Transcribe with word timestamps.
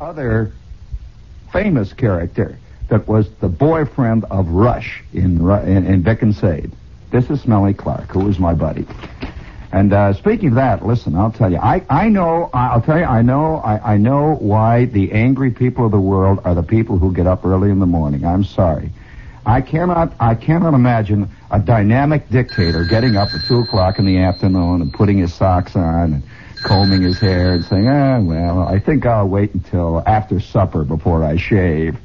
other 0.00 0.52
famous 1.52 1.92
character 1.92 2.58
that 2.88 3.06
was 3.06 3.30
the 3.40 3.48
boyfriend 3.48 4.24
of 4.24 4.48
Rush 4.48 5.02
in, 5.12 5.48
in, 5.50 5.86
in 5.86 6.02
Vic 6.02 6.22
and 6.22 6.34
Sade. 6.34 6.72
This 7.10 7.28
is 7.28 7.42
Smelly 7.42 7.74
Clark, 7.74 8.08
who 8.08 8.28
is 8.28 8.38
my 8.38 8.54
buddy. 8.54 8.86
And 9.72 9.92
uh, 9.92 10.14
speaking 10.14 10.48
of 10.48 10.54
that, 10.56 10.84
listen, 10.84 11.14
I'll 11.14 11.30
tell 11.30 11.50
you, 11.50 11.58
I, 11.58 11.84
I 11.88 12.08
know, 12.08 12.50
I'll 12.52 12.80
tell 12.80 12.98
you, 12.98 13.04
I 13.04 13.22
know, 13.22 13.56
I, 13.56 13.94
I 13.94 13.96
know 13.98 14.34
why 14.36 14.86
the 14.86 15.12
angry 15.12 15.50
people 15.50 15.86
of 15.86 15.92
the 15.92 16.00
world 16.00 16.40
are 16.44 16.54
the 16.54 16.62
people 16.62 16.98
who 16.98 17.12
get 17.12 17.26
up 17.26 17.44
early 17.44 17.70
in 17.70 17.78
the 17.78 17.86
morning. 17.86 18.24
I'm 18.24 18.42
sorry. 18.42 18.90
I 19.46 19.60
cannot, 19.60 20.12
I 20.18 20.34
cannot 20.34 20.74
imagine 20.74 21.28
a 21.50 21.60
dynamic 21.60 22.28
dictator 22.30 22.84
getting 22.84 23.16
up 23.16 23.28
at 23.32 23.46
two 23.46 23.58
o'clock 23.58 23.98
in 23.98 24.06
the 24.06 24.18
afternoon 24.18 24.82
and 24.82 24.92
putting 24.92 25.18
his 25.18 25.32
socks 25.32 25.76
on 25.76 26.14
and 26.14 26.22
combing 26.62 27.02
his 27.02 27.18
hair 27.18 27.52
and 27.52 27.64
saying, 27.64 27.88
ah, 27.88 28.20
well, 28.20 28.60
I 28.60 28.78
think 28.78 29.06
I'll 29.06 29.28
wait 29.28 29.54
until 29.54 30.02
after 30.06 30.40
supper 30.40 30.84
before 30.84 31.24
I 31.24 31.36
shave. 31.36 31.96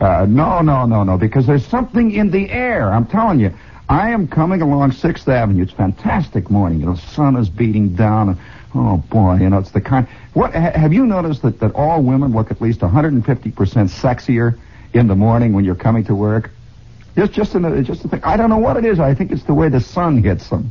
Uh, 0.00 0.26
no, 0.28 0.60
no, 0.60 0.86
no, 0.86 1.04
no, 1.04 1.18
because 1.18 1.46
there's 1.46 1.66
something 1.66 2.12
in 2.12 2.30
the 2.30 2.50
air. 2.50 2.92
I'm 2.92 3.06
telling 3.06 3.40
you. 3.40 3.52
I 3.90 4.10
am 4.10 4.28
coming 4.28 4.62
along 4.62 4.92
Sixth 4.92 5.26
Avenue. 5.28 5.64
It's 5.64 5.72
fantastic 5.72 6.48
morning. 6.48 6.78
You 6.78 6.86
know, 6.86 6.94
the 6.94 7.00
sun 7.00 7.34
is 7.34 7.48
beating 7.48 7.96
down. 7.96 8.38
Oh 8.72 8.98
boy, 8.98 9.38
you 9.38 9.50
know, 9.50 9.58
it's 9.58 9.72
the 9.72 9.80
kind. 9.80 10.06
What 10.32 10.52
ha, 10.52 10.70
have 10.70 10.92
you 10.92 11.04
noticed 11.06 11.42
that 11.42 11.58
that 11.58 11.74
all 11.74 12.00
women 12.00 12.32
look 12.32 12.52
at 12.52 12.60
least 12.60 12.82
150 12.82 13.50
percent 13.50 13.90
sexier 13.90 14.56
in 14.94 15.08
the 15.08 15.16
morning 15.16 15.54
when 15.54 15.64
you're 15.64 15.74
coming 15.74 16.04
to 16.04 16.14
work? 16.14 16.52
It's 17.16 17.34
just 17.34 17.56
an, 17.56 17.84
just 17.84 18.04
a 18.04 18.08
thing. 18.08 18.22
I 18.22 18.36
don't 18.36 18.48
know 18.48 18.58
what 18.58 18.76
it 18.76 18.84
is. 18.84 19.00
I 19.00 19.12
think 19.12 19.32
it's 19.32 19.42
the 19.42 19.54
way 19.54 19.68
the 19.68 19.80
sun 19.80 20.22
hits 20.22 20.48
them. 20.50 20.70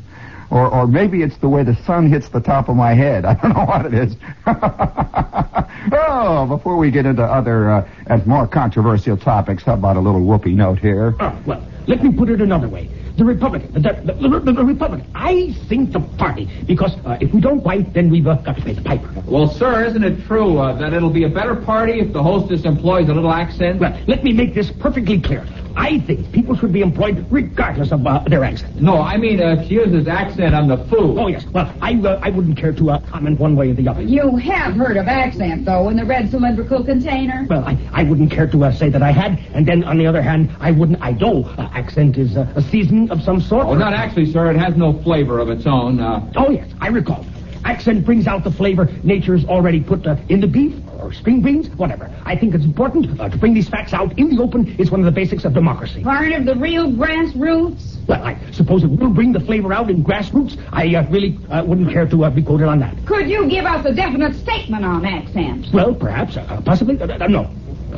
Or, 0.52 0.68
or 0.68 0.88
maybe 0.88 1.22
it's 1.22 1.38
the 1.38 1.50
way 1.50 1.64
the 1.64 1.76
sun 1.86 2.10
hits 2.10 2.30
the 2.30 2.40
top 2.40 2.70
of 2.70 2.76
my 2.76 2.94
head. 2.94 3.26
I 3.30 3.34
don't 3.36 3.54
know 3.54 3.66
what 3.66 3.86
it 3.86 3.94
is. 3.94 4.16
oh, 5.94 6.46
before 6.48 6.78
we 6.78 6.92
get 6.92 7.06
into 7.06 7.24
other 7.24 7.70
uh, 7.70 7.90
and 8.08 8.26
more 8.26 8.48
controversial 8.48 9.18
topics, 9.18 9.64
how 9.64 9.74
about 9.74 9.98
a 9.98 10.00
little 10.00 10.24
whoopee 10.24 10.54
note 10.54 10.80
here? 10.80 11.16
Oh, 11.20 11.40
well, 11.46 11.66
let 11.88 12.04
me 12.04 12.12
put 12.12 12.30
it 12.30 12.42
another 12.42 12.68
way. 12.68 12.90
The 13.18 13.26
Republican, 13.26 13.74
the, 13.74 13.80
the, 13.82 14.14
the, 14.14 14.40
the, 14.40 14.52
the 14.54 14.64
Republican. 14.64 15.12
I 15.14 15.54
think 15.68 15.92
the 15.92 16.00
party, 16.00 16.50
because 16.66 16.96
uh, 17.06 17.18
if 17.20 17.34
we 17.34 17.42
don't 17.42 17.62
fight, 17.62 17.94
then 17.94 18.10
we've 18.10 18.26
uh, 18.26 18.36
got 18.36 18.56
to 18.56 18.62
pay 18.62 18.74
the 18.74 18.82
piper. 18.82 19.14
Well, 19.28 19.50
sir, 19.50 19.84
isn't 19.86 20.04
it 20.04 20.26
true 20.26 20.58
uh, 20.58 20.78
that 20.78 20.94
it'll 20.94 21.10
be 21.10 21.26
a 21.26 21.30
better 21.30 21.56
party 21.56 22.00
if 22.00 22.14
the 22.14 22.24
hostess 22.24 22.64
employs 22.64 23.10
a 23.10 23.14
little 23.14 23.34
accent? 23.34 23.82
Well, 23.82 24.00
let 24.08 24.24
me 24.24 24.32
make 24.32 24.54
this 24.54 24.72
perfectly 24.72 25.20
clear. 25.20 25.46
I 25.80 26.00
think 26.02 26.32
people 26.34 26.58
should 26.58 26.74
be 26.74 26.82
employed 26.82 27.26
regardless 27.32 27.94
of 27.94 28.06
uh, 28.06 28.20
their 28.28 28.44
accent. 28.44 28.82
No, 28.82 29.02
I 29.02 29.16
mean, 29.16 29.40
uh, 29.42 29.66
she 29.66 29.76
uses 29.76 30.10
accent 30.10 30.54
on 30.54 30.68
the 30.68 30.76
food. 30.90 31.18
Oh, 31.18 31.28
yes. 31.28 31.46
Well, 31.46 31.74
I, 31.82 31.94
uh, 31.96 32.20
I 32.22 32.32
wouldn't 32.32 32.58
care 32.58 32.74
to 32.74 32.90
uh, 32.92 33.00
comment 33.10 33.40
one 33.40 33.56
way 33.56 33.72
or 33.72 33.74
the 33.76 33.88
other. 33.88 34.02
You 34.02 34.36
have 34.36 34.76
heard 34.76 34.98
of 34.98 35.08
accent, 35.08 35.64
though, 35.64 35.88
in 35.88 35.96
the 35.96 36.04
red 36.04 36.30
cylindrical 36.30 36.84
container? 36.84 37.48
Well, 37.50 37.64
I, 37.64 37.78
I 37.94 38.04
wouldn't 38.04 38.30
care 38.30 38.46
to 38.48 38.66
uh, 38.66 38.72
say 38.74 38.90
that 38.90 39.02
I 39.02 39.12
had, 39.12 39.40
and 39.54 39.66
then 39.66 39.86
on 39.86 39.98
the 39.98 40.06
other 40.06 40.22
hand, 40.22 40.52
I 40.60 40.72
wouldn't. 40.72 41.02
I 41.02 41.12
know 41.12 41.46
uh, 41.58 41.70
accent 41.74 42.18
is 42.18 42.36
uh, 42.36 42.52
a 42.56 42.62
season 42.62 43.10
of 43.10 43.22
some 43.24 43.40
sort. 43.40 43.66
Oh, 43.66 43.74
not 43.74 43.94
actually, 43.94 44.32
sir. 44.34 44.52
It 44.52 44.58
has 44.58 44.76
no 44.76 45.02
flavor 45.02 45.40
of 45.40 45.50
its 45.50 45.66
own. 45.66 46.02
Uh, 46.02 46.30
Oh, 46.36 46.50
yes, 46.52 46.70
I 46.82 46.90
recall. 46.90 47.26
Accent 47.64 48.06
brings 48.06 48.28
out 48.28 48.44
the 48.44 48.52
flavor 48.52 48.90
nature's 49.04 49.46
already 49.46 49.82
put 49.82 50.06
uh, 50.06 50.16
in 50.30 50.40
the 50.42 50.48
beef 50.48 50.74
or 51.00 51.14
string 51.14 51.42
beans, 51.42 51.70
whatever. 51.72 52.10
I 52.26 52.36
think 52.36 52.54
it's 52.54 52.66
important 52.66 53.20
uh, 53.20 53.30
to 53.30 53.38
bring 53.38 53.54
these 53.54 53.70
facts 53.70 53.94
out 53.94 54.18
in 54.18 54.36
the 54.36 54.42
open. 54.42 54.76
It's 54.78 54.92
one 54.92 55.00
of 55.00 55.06
the 55.06 55.12
basics 55.12 55.46
of 55.46 55.54
democracy. 55.54 56.04
Part 56.04 56.32
of 56.32 56.46
the 56.46 56.56
real 56.56 56.92
grassroots? 56.92 58.06
Well, 58.08 58.24
I 58.24 58.38
suppose 58.52 58.84
it 58.84 58.88
will 58.88 59.10
bring 59.10 59.32
the 59.32 59.40
flavor 59.40 59.74
out 59.74 59.90
in 59.90 60.04
grassroots. 60.04 60.62
I 60.72 60.96
uh, 60.96 61.10
really 61.10 61.40
uh, 61.50 61.64
wouldn't 61.66 61.92
care 61.92 62.08
to 62.08 62.26
uh, 62.26 62.30
be 62.30 62.44
quoted 62.44 62.68
on 62.68 62.80
that. 62.80 62.96
Could 63.06 63.30
you 63.30 63.50
give 63.50 63.66
us 63.66 63.86
a 63.86 63.94
definite 63.94 64.36
statement 64.36 64.86
on 64.86 65.06
accent? 65.06 65.68
Well, 65.74 65.94
perhaps, 65.94 66.38
uh, 66.38 66.62
possibly. 66.66 67.00
Uh, 67.00 67.28
no. 67.28 67.50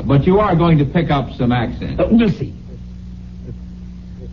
but 0.04 0.26
you 0.26 0.38
are 0.40 0.54
going 0.56 0.78
to 0.78 0.84
pick 0.84 1.10
up 1.10 1.32
some 1.32 1.52
accent. 1.52 2.00
Uh, 2.00 2.08
we'll 2.10 2.30
see. 2.30 2.54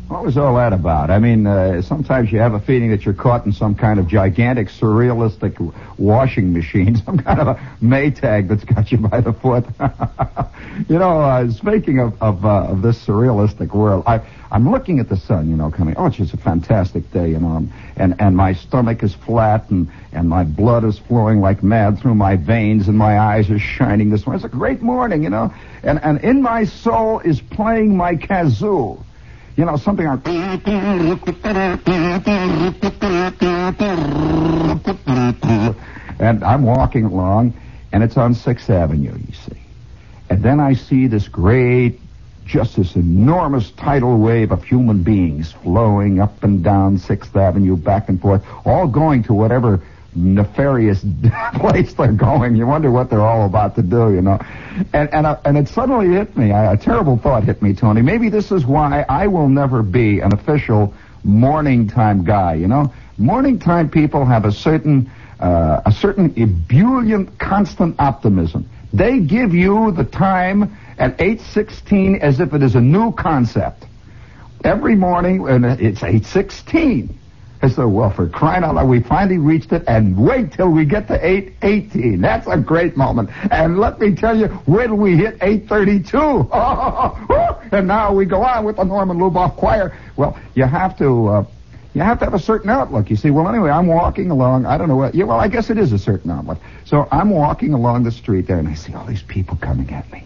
What 0.10 0.26
was 0.26 0.38
all 0.38 0.56
that 0.56 0.74
about? 0.74 1.12
I 1.12 1.20
mean, 1.20 1.46
uh, 1.46 1.84
sometimes 1.84 2.32
you 2.32 2.40
have 2.40 2.56
a 2.56 2.60
feeling 2.60 2.90
that 2.90 3.06
you're 3.06 3.14
caught 3.14 3.46
in 3.46 3.52
some 3.52 3.76
kind 3.76 4.00
of 4.00 4.08
gigantic, 4.08 4.70
surrealistic 4.70 5.72
washing 6.00 6.52
machine, 6.52 6.96
some 7.06 7.20
kind 7.20 7.40
of 7.40 7.48
a 7.50 7.56
Maytag 7.80 8.48
that's 8.48 8.64
got 8.64 8.92
you 8.92 8.98
by 8.98 9.22
the 9.22 9.34
foot. 9.34 9.66
you 10.90 10.98
know, 10.98 11.22
uh, 11.22 11.52
speaking 11.52 12.00
of 12.00 12.20
of, 12.24 12.44
uh, 12.44 12.72
of 12.72 12.82
this 12.82 12.98
surrealistic 13.06 13.72
world, 13.76 14.04
I 14.08 14.22
I'm 14.50 14.72
looking 14.72 14.98
at 15.00 15.10
the 15.10 15.16
sun, 15.16 15.48
you 15.48 15.56
know, 15.56 15.70
coming. 15.70 15.94
Oh, 15.96 16.08
it's 16.08 16.18
just 16.18 16.34
a 16.34 16.38
fantastic 16.38 17.12
day, 17.12 17.30
you 17.30 17.40
know, 17.40 17.68
and 17.96 18.16
and 18.20 18.36
my 18.36 18.54
stomach 18.54 19.04
is 19.04 19.14
flat 19.14 19.70
and 19.70 19.92
and 20.12 20.28
my 20.28 20.44
blood 20.44 20.86
is 20.86 20.98
flowing 20.98 21.40
like 21.40 21.62
mad 21.62 22.00
through 22.00 22.16
my 22.16 22.36
veins 22.36 22.88
and 22.88 22.98
my 22.98 23.20
eyes 23.20 23.52
are 23.52 23.60
shining 23.60 24.10
this 24.10 24.26
morning. 24.26 24.44
It's 24.44 24.52
a 24.52 24.58
great 24.58 24.82
morning, 24.82 25.22
you 25.22 25.30
know, 25.30 25.54
and 25.84 26.02
and 26.02 26.20
in 26.24 26.42
my 26.42 26.64
soul 26.64 27.20
is 27.20 27.40
playing 27.42 27.96
my 27.96 28.16
kazoo. 28.16 29.04
You 29.60 29.66
know, 29.66 29.76
something 29.76 30.06
like. 30.06 30.26
And 36.18 36.44
I'm 36.46 36.64
walking 36.64 37.04
along, 37.04 37.54
and 37.92 38.02
it's 38.02 38.16
on 38.16 38.36
Sixth 38.36 38.70
Avenue, 38.70 39.18
you 39.18 39.34
see. 39.34 39.62
And 40.30 40.42
then 40.42 40.62
I 40.62 40.76
see 40.76 41.08
this 41.08 41.28
great, 41.28 42.00
just 42.46 42.78
this 42.78 42.96
enormous 42.96 43.72
tidal 43.72 44.18
wave 44.18 44.54
of 44.54 44.64
human 44.64 45.04
beings 45.04 45.52
flowing 45.52 46.22
up 46.22 46.42
and 46.42 46.64
down 46.64 46.98
Sixth 46.98 47.36
Avenue, 47.36 47.76
back 47.76 48.08
and 48.08 48.22
forth, 48.22 48.42
all 48.64 48.88
going 48.88 49.24
to 49.24 49.34
whatever 49.34 49.82
nefarious 50.16 51.06
place 51.56 51.94
they're 51.94 52.12
going. 52.12 52.56
You 52.56 52.68
wonder 52.68 52.92
what 52.92 53.10
they're 53.10 53.26
all 53.26 53.46
about 53.46 53.76
to 53.76 53.82
do, 53.82 54.14
you 54.14 54.22
know. 54.22 54.40
And 54.94 55.14
and 55.14 55.26
uh, 55.26 55.40
and 55.46 55.58
it 55.58 55.68
suddenly 55.68 56.10
hit 56.10 56.36
me. 56.38 56.52
A 56.52 56.78
terrible 56.78 57.18
thought 57.18 57.44
hit 57.44 57.62
me, 57.62 57.74
Tony. 57.74 58.02
Maybe 58.02 58.30
this 58.30 58.52
is 58.52 58.66
why 58.66 59.06
I 59.10 59.28
will 59.28 59.50
never 59.50 59.84
be 59.84 60.20
an 60.20 60.34
official 60.34 60.94
morning 61.24 61.88
time 61.88 62.24
guy. 62.24 62.56
You 62.56 62.68
know, 62.68 62.94
morning 63.18 63.60
time 63.60 63.90
people 63.90 64.26
have 64.26 64.46
a 64.46 64.52
certain 64.52 65.12
uh, 65.40 65.82
a 65.86 65.92
certain 65.92 66.34
ebullient, 66.38 67.38
constant 67.40 67.96
optimism. 68.00 68.70
They 68.92 69.20
give 69.20 69.54
you 69.54 69.92
the 69.92 70.04
time 70.04 70.76
at 70.98 71.18
8:16 71.18 72.20
as 72.20 72.40
if 72.40 72.54
it 72.54 72.64
is 72.64 72.76
a 72.76 72.82
new 72.82 73.12
concept. 73.12 73.86
Every 74.64 74.96
morning, 74.96 75.48
and 75.48 75.66
it's 75.66 76.02
8:16. 76.02 77.10
I 77.62 77.68
said, 77.68 77.84
well, 77.86 78.10
for 78.10 78.28
crying 78.30 78.64
out 78.64 78.76
loud, 78.76 78.88
we 78.88 79.02
finally 79.02 79.38
reached 79.38 79.74
it, 79.74 79.84
and 79.86 80.18
wait 80.18 80.54
till 80.54 80.70
we 80.70 80.86
get 80.86 81.08
to 81.10 81.16
818. 81.16 82.22
That's 82.22 82.48
a 82.48 82.58
great 82.58 82.96
moment. 82.96 83.30
And 83.52 83.78
let 83.78 84.00
me 84.00 84.16
tell 84.16 84.38
you, 84.38 84.48
when 84.66 84.98
we 84.98 85.18
hit 85.18 85.38
832. 85.42 86.50
and 87.76 87.88
now 87.88 88.14
we 88.14 88.26
go 88.26 88.44
on 88.44 88.64
with 88.64 88.78
the 88.78 88.86
Norman 88.86 89.18
Luboff 89.18 89.58
Choir. 89.58 89.94
Well, 90.16 90.40
you 90.56 90.64
have 90.64 90.98
to, 91.00 91.28
uh, 91.28 91.46
you 91.94 92.02
have 92.02 92.20
to 92.20 92.26
have 92.26 92.34
a 92.34 92.40
certain 92.40 92.70
outlook. 92.70 93.10
You 93.10 93.18
see, 93.18 93.30
well, 93.30 93.50
anyway, 93.50 93.72
I'm 93.72 93.88
walking 93.88 94.32
along. 94.32 94.66
I 94.66 94.78
don't 94.78 94.88
know 94.88 94.96
what. 94.96 95.14
Yeah, 95.14 95.26
well, 95.26 95.40
I 95.40 95.50
guess 95.50 95.70
it 95.70 95.78
is 95.78 95.92
a 95.92 96.00
certain 96.00 96.32
outlook. 96.32 96.60
So 96.86 97.10
I'm 97.12 97.30
walking 97.30 97.74
along 97.74 98.04
the 98.04 98.12
street 98.12 98.48
there, 98.48 98.58
and 98.58 98.70
I 98.70 98.76
see 98.76 98.94
all 98.94 99.06
these 99.06 99.24
people 99.24 99.58
coming 99.58 99.92
at 99.92 100.10
me. 100.14 100.24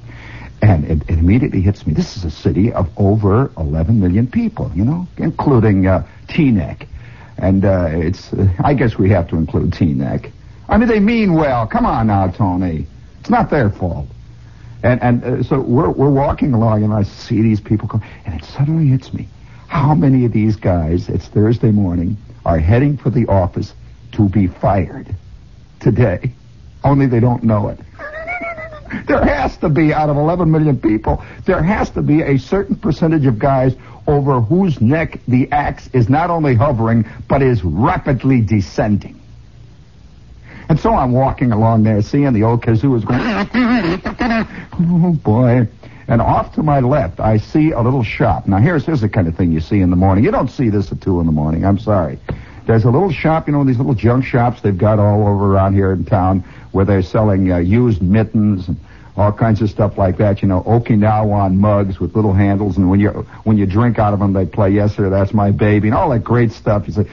And 0.61 0.85
it, 0.85 1.09
it 1.09 1.17
immediately 1.17 1.61
hits 1.61 1.87
me. 1.87 1.93
This 1.93 2.15
is 2.15 2.25
a 2.25 2.31
city 2.31 2.71
of 2.71 2.89
over 2.95 3.51
11 3.57 3.99
million 3.99 4.27
people, 4.27 4.71
you 4.75 4.85
know, 4.85 5.07
including 5.17 5.87
uh, 5.87 6.05
Teaneck. 6.27 6.87
And 7.37 7.65
uh, 7.65 7.87
it's, 7.91 8.31
uh, 8.33 8.47
I 8.63 8.73
guess 8.73 8.97
we 8.97 9.09
have 9.09 9.27
to 9.29 9.35
include 9.35 9.71
Teaneck. 9.71 10.31
I 10.69 10.77
mean, 10.77 10.87
they 10.87 10.99
mean 10.99 11.33
well. 11.33 11.67
Come 11.67 11.85
on 11.85 12.07
now, 12.07 12.27
Tony. 12.27 12.87
It's 13.19 13.29
not 13.29 13.49
their 13.49 13.69
fault. 13.69 14.07
And 14.83 15.01
and 15.01 15.23
uh, 15.23 15.43
so 15.43 15.61
we're 15.61 15.89
we're 15.89 16.11
walking 16.11 16.53
along, 16.53 16.83
and 16.83 16.93
I 16.93 17.03
see 17.03 17.41
these 17.41 17.61
people 17.61 17.87
come, 17.87 18.03
and 18.25 18.39
it 18.39 18.45
suddenly 18.45 18.87
hits 18.87 19.13
me: 19.13 19.29
how 19.67 19.95
many 19.95 20.25
of 20.25 20.33
these 20.33 20.57
guys? 20.57 21.07
It's 21.07 21.27
Thursday 21.27 21.71
morning, 21.71 22.17
are 22.45 22.59
heading 22.59 22.97
for 22.97 23.09
the 23.09 23.25
office 23.27 23.73
to 24.13 24.27
be 24.27 24.47
fired 24.47 25.15
today. 25.79 26.33
Only 26.83 27.05
they 27.07 27.21
don't 27.21 27.43
know 27.43 27.69
it. 27.69 27.79
There 29.07 29.23
has 29.23 29.57
to 29.57 29.69
be, 29.69 29.93
out 29.93 30.09
of 30.09 30.17
11 30.17 30.49
million 30.49 30.79
people, 30.79 31.23
there 31.45 31.61
has 31.61 31.89
to 31.91 32.01
be 32.01 32.21
a 32.21 32.37
certain 32.37 32.75
percentage 32.75 33.25
of 33.25 33.39
guys 33.39 33.75
over 34.07 34.41
whose 34.41 34.81
neck 34.81 35.19
the 35.27 35.51
axe 35.51 35.89
is 35.93 36.09
not 36.09 36.29
only 36.29 36.55
hovering, 36.55 37.05
but 37.27 37.41
is 37.41 37.63
rapidly 37.63 38.41
descending. 38.41 39.19
And 40.69 40.79
so 40.79 40.93
I'm 40.93 41.11
walking 41.11 41.51
along 41.51 41.83
there, 41.83 42.01
seeing 42.01 42.31
the 42.33 42.43
old 42.43 42.61
kazoo 42.63 42.97
is 42.97 43.05
going, 43.05 43.19
oh 44.79 45.13
boy. 45.13 45.67
And 46.07 46.21
off 46.21 46.55
to 46.55 46.63
my 46.63 46.79
left, 46.79 47.19
I 47.19 47.37
see 47.37 47.71
a 47.71 47.81
little 47.81 48.03
shop. 48.03 48.47
Now, 48.47 48.57
here's, 48.57 48.85
here's 48.85 49.01
the 49.01 49.09
kind 49.09 49.27
of 49.27 49.35
thing 49.35 49.51
you 49.51 49.61
see 49.61 49.79
in 49.79 49.89
the 49.89 49.95
morning. 49.95 50.23
You 50.23 50.31
don't 50.31 50.49
see 50.49 50.69
this 50.69 50.91
at 50.91 51.01
2 51.01 51.21
in 51.21 51.25
the 51.25 51.31
morning. 51.31 51.65
I'm 51.65 51.79
sorry. 51.79 52.19
There's 52.65 52.85
a 52.85 52.89
little 52.89 53.11
shop, 53.11 53.47
you 53.47 53.53
know, 53.53 53.63
these 53.63 53.77
little 53.77 53.93
junk 53.93 54.23
shops 54.25 54.61
they've 54.61 54.77
got 54.77 54.99
all 54.99 55.27
over 55.27 55.53
around 55.53 55.73
here 55.73 55.91
in 55.91 56.05
town 56.05 56.43
where 56.71 56.85
they're 56.85 57.01
selling 57.01 57.51
uh, 57.51 57.57
used 57.57 58.01
mittens 58.01 58.67
and 58.67 58.77
all 59.15 59.31
kinds 59.31 59.61
of 59.61 59.69
stuff 59.69 59.97
like 59.97 60.17
that. 60.17 60.41
You 60.41 60.47
know, 60.47 60.61
Okinawan 60.61 61.55
mugs 61.55 61.99
with 61.99 62.15
little 62.15 62.33
handles, 62.33 62.77
and 62.77 62.89
when 62.89 62.99
you 62.99 63.09
when 63.43 63.57
you 63.57 63.65
drink 63.65 63.99
out 63.99 64.13
of 64.13 64.19
them, 64.19 64.33
they 64.33 64.45
play 64.45 64.71
"Yes, 64.71 64.95
sir, 64.95 65.09
that's 65.09 65.33
my 65.33 65.51
baby," 65.51 65.89
and 65.89 65.95
all 65.95 66.09
that 66.09 66.23
great 66.23 66.51
stuff. 66.51 66.87
You 66.87 66.93
say, 66.93 67.09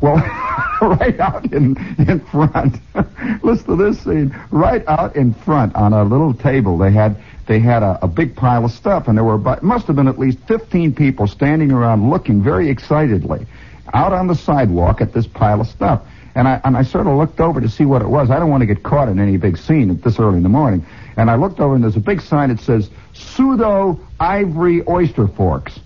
Well, 0.00 0.16
right 0.82 1.18
out 1.20 1.52
in 1.52 1.76
in 1.98 2.20
front. 2.20 2.76
Listen 3.42 3.66
to 3.66 3.76
this 3.76 4.00
scene. 4.00 4.36
Right 4.50 4.86
out 4.88 5.16
in 5.16 5.32
front 5.32 5.74
on 5.74 5.92
a 5.92 6.04
little 6.04 6.34
table, 6.34 6.76
they 6.76 6.90
had 6.90 7.16
they 7.46 7.60
had 7.60 7.82
a, 7.82 7.98
a 8.02 8.08
big 8.08 8.36
pile 8.36 8.64
of 8.64 8.72
stuff, 8.72 9.08
and 9.08 9.16
there 9.16 9.24
were 9.24 9.34
about, 9.34 9.62
must 9.62 9.86
have 9.86 9.96
been 9.96 10.08
at 10.08 10.18
least 10.18 10.38
15 10.48 10.94
people 10.94 11.26
standing 11.26 11.72
around 11.72 12.10
looking 12.10 12.42
very 12.42 12.68
excitedly 12.68 13.46
out 13.94 14.12
on 14.12 14.26
the 14.26 14.34
sidewalk 14.34 15.00
at 15.00 15.12
this 15.12 15.26
pile 15.26 15.60
of 15.60 15.66
stuff. 15.66 16.02
And 16.34 16.46
I 16.46 16.60
and 16.64 16.76
I 16.76 16.82
sort 16.82 17.06
of 17.06 17.16
looked 17.16 17.40
over 17.40 17.60
to 17.60 17.68
see 17.68 17.84
what 17.84 18.02
it 18.02 18.08
was. 18.08 18.30
I 18.30 18.38
don't 18.38 18.50
want 18.50 18.60
to 18.60 18.66
get 18.66 18.82
caught 18.82 19.08
in 19.08 19.18
any 19.18 19.36
big 19.36 19.56
scene 19.56 19.90
at 19.90 20.02
this 20.02 20.18
early 20.18 20.36
in 20.36 20.42
the 20.42 20.48
morning. 20.48 20.86
And 21.16 21.30
I 21.30 21.34
looked 21.34 21.58
over, 21.58 21.74
and 21.74 21.82
there's 21.82 21.96
a 21.96 22.00
big 22.00 22.20
sign 22.20 22.50
that 22.50 22.60
says 22.60 22.90
pseudo 23.12 23.98
ivory 24.20 24.82
oyster 24.88 25.26
forks. 25.26 25.80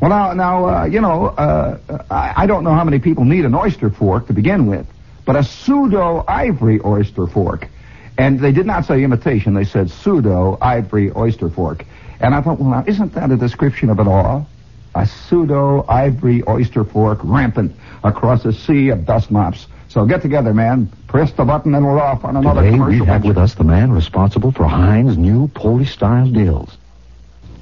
Well, 0.00 0.10
now, 0.10 0.32
now, 0.32 0.68
uh, 0.68 0.84
you 0.84 1.00
know, 1.00 1.26
uh, 1.26 1.78
I, 2.10 2.44
I 2.44 2.46
don't 2.46 2.62
know 2.62 2.72
how 2.72 2.84
many 2.84 3.00
people 3.00 3.24
need 3.24 3.44
an 3.44 3.54
oyster 3.54 3.90
fork 3.90 4.28
to 4.28 4.32
begin 4.32 4.66
with, 4.66 4.86
but 5.24 5.34
a 5.36 5.42
pseudo 5.42 6.24
ivory 6.26 6.80
oyster 6.84 7.26
fork. 7.26 7.68
And 8.16 8.40
they 8.40 8.52
did 8.52 8.66
not 8.66 8.84
say 8.84 9.02
imitation, 9.02 9.54
they 9.54 9.64
said 9.64 9.90
pseudo 9.90 10.56
ivory 10.60 11.10
oyster 11.14 11.50
fork. 11.50 11.84
And 12.20 12.34
I 12.34 12.40
thought, 12.40 12.58
well, 12.58 12.70
now, 12.70 12.84
isn't 12.86 13.14
that 13.14 13.30
a 13.30 13.36
description 13.36 13.90
of 13.90 14.00
it 14.00 14.08
all? 14.08 14.46
A 14.94 15.06
pseudo 15.06 15.84
ivory 15.88 16.42
oyster 16.48 16.84
fork 16.84 17.18
rampant 17.22 17.72
across 18.04 18.44
a 18.44 18.52
sea 18.52 18.88
of 18.88 19.04
dust 19.04 19.30
mops. 19.30 19.66
So 19.88 20.04
get 20.04 20.22
together, 20.22 20.52
man. 20.52 20.90
Press 21.06 21.32
the 21.32 21.44
button 21.44 21.74
and 21.74 21.84
we're 21.84 22.00
off 22.00 22.24
on 22.24 22.36
another 22.36 22.60
Today 22.62 22.72
we 22.72 22.76
commercial. 22.78 23.06
have 23.06 23.24
with 23.24 23.38
us 23.38 23.54
the 23.54 23.64
man 23.64 23.90
responsible 23.92 24.52
for 24.52 24.64
Heinz' 24.66 25.16
new 25.16 25.48
Polish-style 25.48 26.30
dills. 26.30 26.76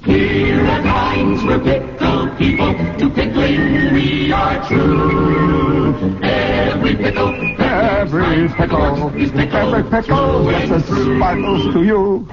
Here 0.03 0.59
at 0.65 0.85
Heinz, 0.85 1.43
we're 1.43 1.59
pickle 1.59 2.29
people. 2.37 2.73
To 2.97 3.09
pickling 3.09 3.93
we 3.93 4.31
are 4.31 4.67
true. 4.67 6.19
Every 6.23 6.95
pickle, 6.95 7.33
Every 7.59 8.47
pickle, 8.49 9.15
is 9.15 9.31
pickle, 9.31 9.75
every 9.75 9.89
pickle 9.89 10.49
gets 10.49 10.71
a 10.71 11.15
sparkles 11.15 11.73
to 11.73 11.83
you. 11.83 12.29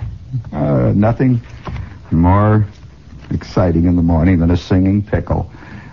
Uh, 0.52 0.92
nothing 0.94 1.40
more 2.10 2.66
exciting 3.30 3.84
in 3.84 3.96
the 3.96 4.02
morning 4.02 4.38
than 4.38 4.50
a 4.50 4.56
singing 4.56 5.02
pickle. 5.02 5.50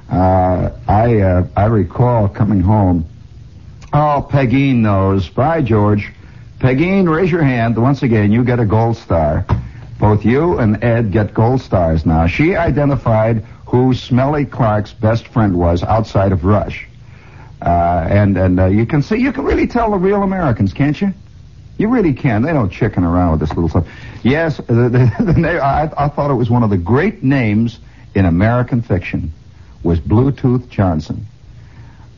Uh, 0.10 0.72
I 0.88 1.19
uh, 1.22 1.48
I 1.56 1.66
recall 1.66 2.28
coming 2.28 2.62
home. 2.62 3.06
Oh, 3.94 4.28
Pegine 4.30 4.81
knows. 4.81 5.30
Bye, 5.30 5.62
George. 5.62 6.12
Pegine, 6.60 7.10
raise 7.10 7.31
your 7.31 7.44
hand. 7.44 7.78
Once 7.78 8.04
again, 8.04 8.31
you 8.31 8.44
get 8.44 8.60
a 8.60 8.66
gold 8.66 8.98
star. 8.98 9.45
Both 10.00 10.25
you 10.25 10.60
and 10.60 10.83
Ed 10.83 11.12
get 11.12 11.33
gold 11.33 11.62
stars 11.62 12.06
now. 12.06 12.28
She 12.28 12.56
identified 12.56 13.44
who 13.66 13.94
Smelly 13.94 14.45
Clark's 14.45 14.94
best 14.94 15.28
friend 15.28 15.57
was 15.57 15.83
outside 15.83 16.31
of 16.31 16.44
Rush. 16.44 16.88
Uh, 17.62 18.07
and 18.10 18.38
and 18.38 18.60
uh, 18.60 18.66
you 18.66 18.86
can 18.86 19.01
see, 19.01 19.18
you 19.18 19.31
can 19.31 19.44
really 19.44 19.68
tell 19.68 19.92
the 19.92 19.98
real 19.98 20.24
Americans, 20.24 20.74
can't 20.74 21.00
you? 21.00 21.13
You 21.81 21.88
really 21.88 22.13
can. 22.13 22.44
They 22.44 22.54
don't 22.54 22.69
chicken 22.69 23.04
around 23.04 23.31
with 23.31 23.39
this 23.39 23.50
little 23.50 23.68
stuff. 23.68 23.88
Yes, 24.22 24.57
the, 24.57 24.63
the, 24.63 25.33
the 25.33 25.60
I, 25.60 26.06
I 26.06 26.10
thought 26.10 26.30
it 26.30 26.36
was 26.36 26.48
one 26.48 26.62
of 26.62 26.69
the 26.69 26.78
great 26.78 27.24
names 27.24 27.80
in 28.13 28.25
American 28.25 28.83
fiction 28.83 29.33
was 29.81 30.00
Bluetooth 30.00 30.69
Johnson. 30.69 31.25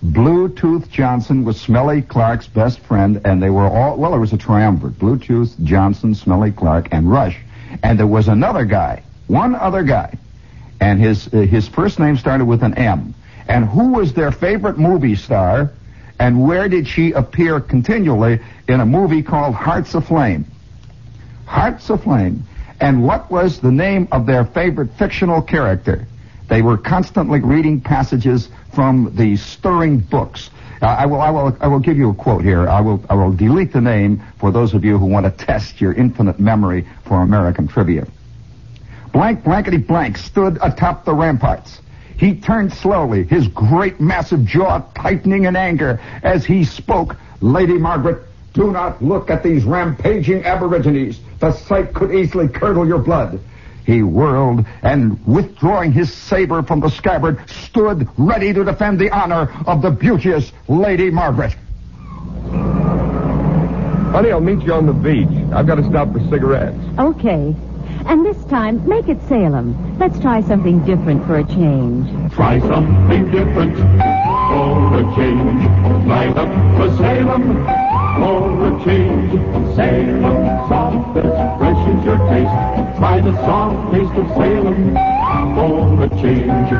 Bluetooth 0.03 0.89
Johnson 0.89 1.45
was 1.45 1.61
Smelly 1.61 2.01
Clark's 2.01 2.45
best 2.45 2.79
friend, 2.79 3.21
and 3.23 3.41
they 3.41 3.49
were 3.49 3.63
all, 3.63 3.95
well, 3.95 4.13
it 4.13 4.19
was 4.19 4.33
a 4.33 4.37
triumvirate. 4.37 4.99
Bluetooth, 4.99 5.57
Johnson, 5.63 6.13
Smelly 6.13 6.51
Clark, 6.51 6.89
and 6.91 7.09
Rush. 7.09 7.39
And 7.81 7.97
there 7.97 8.05
was 8.05 8.27
another 8.27 8.65
guy, 8.65 9.01
one 9.27 9.55
other 9.55 9.83
guy, 9.83 10.17
and 10.81 10.99
his, 10.99 11.33
uh, 11.33 11.37
his 11.37 11.69
first 11.69 11.99
name 11.99 12.17
started 12.17 12.43
with 12.43 12.63
an 12.63 12.73
M. 12.73 13.15
And 13.47 13.63
who 13.63 13.93
was 13.93 14.11
their 14.11 14.33
favorite 14.33 14.77
movie 14.77 15.15
star, 15.15 15.71
and 16.19 16.45
where 16.45 16.69
did 16.69 16.87
she 16.87 17.11
appear 17.11 17.59
continually 17.59 18.39
in 18.67 18.79
a 18.79 18.85
movie 18.85 19.23
called 19.23 19.55
Hearts 19.55 19.93
of 19.95 20.07
Flame? 20.07 20.45
Hearts 21.45 21.89
of 21.89 22.03
Flame. 22.03 22.43
And 22.79 23.03
what 23.03 23.31
was 23.31 23.59
the 23.59 23.71
name 23.71 24.07
of 24.11 24.25
their 24.25 24.45
favorite 24.45 24.89
fictional 24.97 25.41
character? 25.41 26.07
They 26.49 26.61
were 26.61 26.77
constantly 26.77 27.39
reading 27.39 27.81
passages 27.81 28.49
from 28.73 29.13
the 29.15 29.37
stirring 29.37 29.99
books. 29.99 30.49
Uh, 30.81 30.87
I 30.87 31.05
will, 31.05 31.21
I 31.21 31.29
will, 31.29 31.57
I 31.61 31.67
will 31.67 31.79
give 31.79 31.97
you 31.97 32.09
a 32.09 32.13
quote 32.13 32.43
here. 32.43 32.67
I 32.67 32.81
will, 32.81 33.03
I 33.09 33.15
will 33.15 33.31
delete 33.31 33.71
the 33.71 33.81
name 33.81 34.21
for 34.39 34.51
those 34.51 34.73
of 34.73 34.83
you 34.83 34.97
who 34.97 35.05
want 35.05 35.25
to 35.25 35.45
test 35.45 35.79
your 35.79 35.93
infinite 35.93 36.39
memory 36.39 36.85
for 37.07 37.21
American 37.21 37.67
trivia. 37.67 38.05
Blank 39.13 39.43
blankety 39.43 39.77
blank 39.77 40.17
stood 40.17 40.57
atop 40.61 41.05
the 41.05 41.13
ramparts. 41.13 41.79
He 42.17 42.35
turned 42.35 42.73
slowly, 42.73 43.23
his 43.23 43.47
great 43.47 43.99
massive 43.99 44.45
jaw 44.45 44.83
tightening 44.95 45.45
in 45.45 45.55
anger 45.55 45.99
as 46.23 46.45
he 46.45 46.63
spoke. 46.63 47.15
Lady 47.41 47.77
Margaret, 47.77 48.23
do 48.53 48.71
not 48.71 49.03
look 49.03 49.29
at 49.29 49.43
these 49.43 49.63
rampaging 49.63 50.45
aborigines. 50.45 51.19
The 51.39 51.51
sight 51.51 51.93
could 51.93 52.13
easily 52.13 52.47
curdle 52.47 52.87
your 52.87 52.99
blood. 52.99 53.39
He 53.85 54.01
whirled 54.01 54.65
and, 54.81 55.25
withdrawing 55.25 55.91
his 55.91 56.13
saber 56.13 56.63
from 56.63 56.79
the 56.79 56.89
scabbard, 56.89 57.49
stood 57.49 58.07
ready 58.17 58.53
to 58.53 58.63
defend 58.63 58.99
the 58.99 59.09
honor 59.09 59.51
of 59.67 59.81
the 59.81 59.91
beauteous 59.91 60.53
Lady 60.69 61.09
Margaret. 61.09 61.55
Honey, 64.13 64.31
I'll 64.31 64.39
meet 64.39 64.61
you 64.63 64.73
on 64.73 64.85
the 64.85 64.93
beach. 64.93 65.27
I've 65.51 65.65
got 65.65 65.75
to 65.75 65.83
stop 65.89 66.13
for 66.13 66.19
cigarettes. 66.29 66.77
Okay. 66.99 67.55
And 68.05 68.25
this 68.25 68.43
time, 68.45 68.87
make 68.87 69.07
it 69.09 69.21
Salem. 69.27 69.97
Let's 69.97 70.19
try 70.19 70.41
something 70.41 70.83
different 70.85 71.25
for 71.25 71.37
a 71.37 71.43
change. 71.45 72.33
Try 72.33 72.59
something 72.59 73.31
different 73.31 73.75
for 73.77 74.99
a 74.99 75.15
change. 75.15 75.63
Line 76.07 76.37
up 76.37 76.49
for 76.77 76.95
Salem 76.97 77.65
for 78.19 78.67
a 78.67 78.83
change. 78.83 79.31
Salem 79.75 80.67
soft 80.69 81.17
as 81.17 81.57
fresh 81.57 81.87
as 81.87 82.05
your 82.05 82.17
taste. 82.29 82.97
Try 82.99 83.21
the 83.21 83.33
soft 83.45 83.93
taste 83.93 84.13
of 84.13 84.27
Salem 84.35 84.93
for 85.55 86.03
a 86.03 86.09
change. 86.21 86.71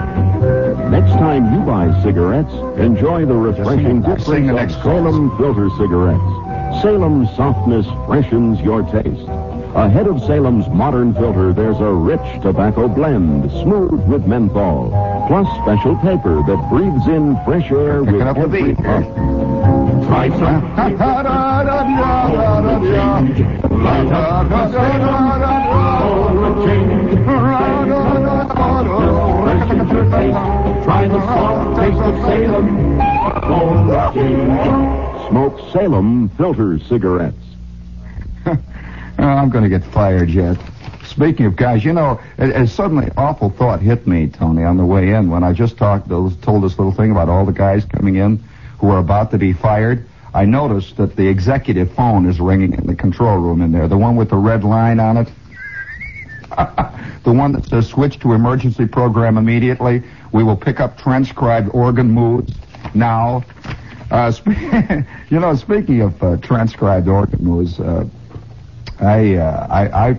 Next 0.92 1.12
time 1.14 1.54
you 1.54 1.60
buy 1.66 2.04
cigarettes, 2.04 2.54
enjoy 2.78 3.26
the 3.26 3.34
refreshing 3.34 4.04
Just 4.04 4.26
the- 4.28 4.32
sing 4.34 4.46
difference 4.48 4.50
of 4.50 4.56
next 4.56 4.84
chorus. 4.84 5.14
Salem 5.14 5.38
filter 5.38 5.70
cigarettes. 5.78 6.82
Salem 6.82 7.28
softness 7.36 7.88
freshens 8.06 8.60
your 8.62 8.84
taste. 8.84 9.28
Ahead 9.76 10.06
of 10.06 10.20
Salem's 10.22 10.68
modern 10.70 11.16
filter, 11.16 11.52
there's 11.52 11.80
a 11.80 11.92
rich 11.92 12.22
tobacco 12.44 12.88
blend, 12.88 13.50
smooth 13.64 14.06
with 14.08 14.24
menthol, 14.28 14.90
plus 15.28 15.48
special 15.64 15.96
paper 15.98 16.44
that 16.44 16.70
breathes 16.70 17.08
in 17.08 17.36
fresh 17.44 17.72
air 17.72 18.04
with 18.04 18.22
up 18.22 18.38
every 18.38 18.76
beat. 18.76 18.78
puff. 18.78 19.04
Try 20.06 20.30
something 20.30 20.76
different 20.78 21.00
for 21.00 22.70
a 22.70 22.80
change. 22.86 23.40
Line 23.72 24.12
up 24.14 24.48
for 24.48 24.72
Salem 24.74 25.34
for 26.30 26.46
a 26.46 26.66
change. 26.66 27.14
Salem 27.26 28.48
soft 28.54 28.88
as 28.94 29.26
fresh 29.42 29.68
as 29.72 29.90
your 29.92 30.06
taste. 30.12 30.86
Try 30.86 31.08
the 31.08 31.20
soft 31.20 31.80
taste 31.80 31.98
of 31.98 32.16
Salem 32.26 32.68
for 33.42 33.74
a 33.90 34.14
change. 34.14 35.30
Smoke 35.30 35.58
Salem 35.72 36.30
filter 36.30 36.78
cigarettes. 36.78 37.53
Oh, 39.24 39.28
I'm 39.28 39.50
going 39.50 39.64
to 39.64 39.70
get 39.70 39.86
fired 39.94 40.30
yet. 40.30 40.58
Speaking 41.06 41.46
of 41.46 41.56
guys, 41.56 41.86
you 41.86 41.94
know, 41.94 42.20
it 42.38 42.68
suddenly 42.68 43.10
awful 43.16 43.50
thought 43.52 43.80
hit 43.80 44.06
me, 44.06 44.28
Tony, 44.28 44.66
on 44.66 44.76
the 44.76 44.84
way 44.84 45.14
in 45.14 45.30
when 45.30 45.46
I 45.46 45.54
just 45.54 45.78
talked, 45.78 46.10
told 46.10 46.62
this 46.62 46.78
little 46.78 46.92
thing 46.92 47.10
about 47.10 47.30
all 47.30 47.46
the 47.46 47.54
guys 47.54 47.86
coming 47.86 48.18
in 48.18 48.44
who 48.80 48.90
are 48.90 49.00
about 49.00 49.32
to 49.32 49.38
be 49.38 49.54
fired. 49.54 50.06
I 50.34 50.44
noticed 50.44 50.98
that 50.98 51.16
the 51.16 51.26
executive 51.26 51.94
phone 51.94 52.26
is 52.26 52.42
ringing 52.42 52.74
in 52.74 52.86
the 52.86 52.96
control 52.96 53.38
room 53.38 53.62
in 53.62 53.72
there, 53.72 53.88
the 53.88 53.98
one 53.98 54.18
with 54.18 54.30
the 54.30 54.36
red 54.36 54.66
line 54.66 55.00
on 55.00 55.16
it. 55.16 55.30
the 57.24 57.32
one 57.32 57.54
that 57.54 57.66
says 57.70 57.88
switch 57.88 58.20
to 58.20 58.34
emergency 58.34 58.86
program 58.86 59.38
immediately. 59.38 60.04
We 60.34 60.44
will 60.44 60.58
pick 60.58 60.82
up 60.82 60.98
transcribed 60.98 61.70
organ 61.74 62.12
moods 62.12 62.52
now. 62.94 63.46
Uh, 64.12 64.34
you 65.30 65.40
know, 65.40 65.56
speaking 65.56 66.02
of 66.02 66.22
uh, 66.22 66.36
transcribed 66.38 67.08
organ 67.08 67.42
moods, 67.42 67.80
uh, 67.80 68.06
I, 69.04 69.36
uh, 69.36 69.68
I, 69.70 70.10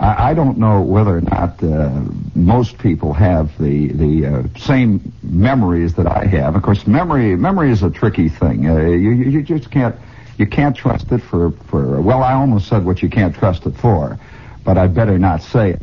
I, 0.00 0.30
I 0.30 0.34
don't 0.34 0.58
know 0.58 0.80
whether 0.80 1.16
or 1.16 1.20
not 1.20 1.62
uh, 1.62 1.90
most 2.34 2.78
people 2.78 3.12
have 3.14 3.56
the 3.58 3.88
the 3.88 4.26
uh, 4.26 4.58
same 4.58 5.12
memories 5.22 5.94
that 5.94 6.06
I 6.06 6.24
have. 6.24 6.54
Of 6.54 6.62
course, 6.62 6.86
memory 6.86 7.36
memory 7.36 7.72
is 7.72 7.82
a 7.82 7.90
tricky 7.90 8.28
thing. 8.28 8.68
Uh, 8.68 8.76
you 8.76 9.10
you 9.10 9.42
just 9.42 9.70
can't 9.70 9.96
you 10.36 10.46
can't 10.46 10.76
trust 10.76 11.10
it 11.10 11.18
for 11.18 11.50
for. 11.68 12.00
Well, 12.00 12.22
I 12.22 12.34
almost 12.34 12.68
said 12.68 12.84
what 12.84 13.02
you 13.02 13.08
can't 13.10 13.34
trust 13.34 13.66
it 13.66 13.76
for, 13.76 14.18
but 14.64 14.78
I 14.78 14.86
better 14.86 15.18
not 15.18 15.42
say 15.42 15.70
it. 15.70 15.82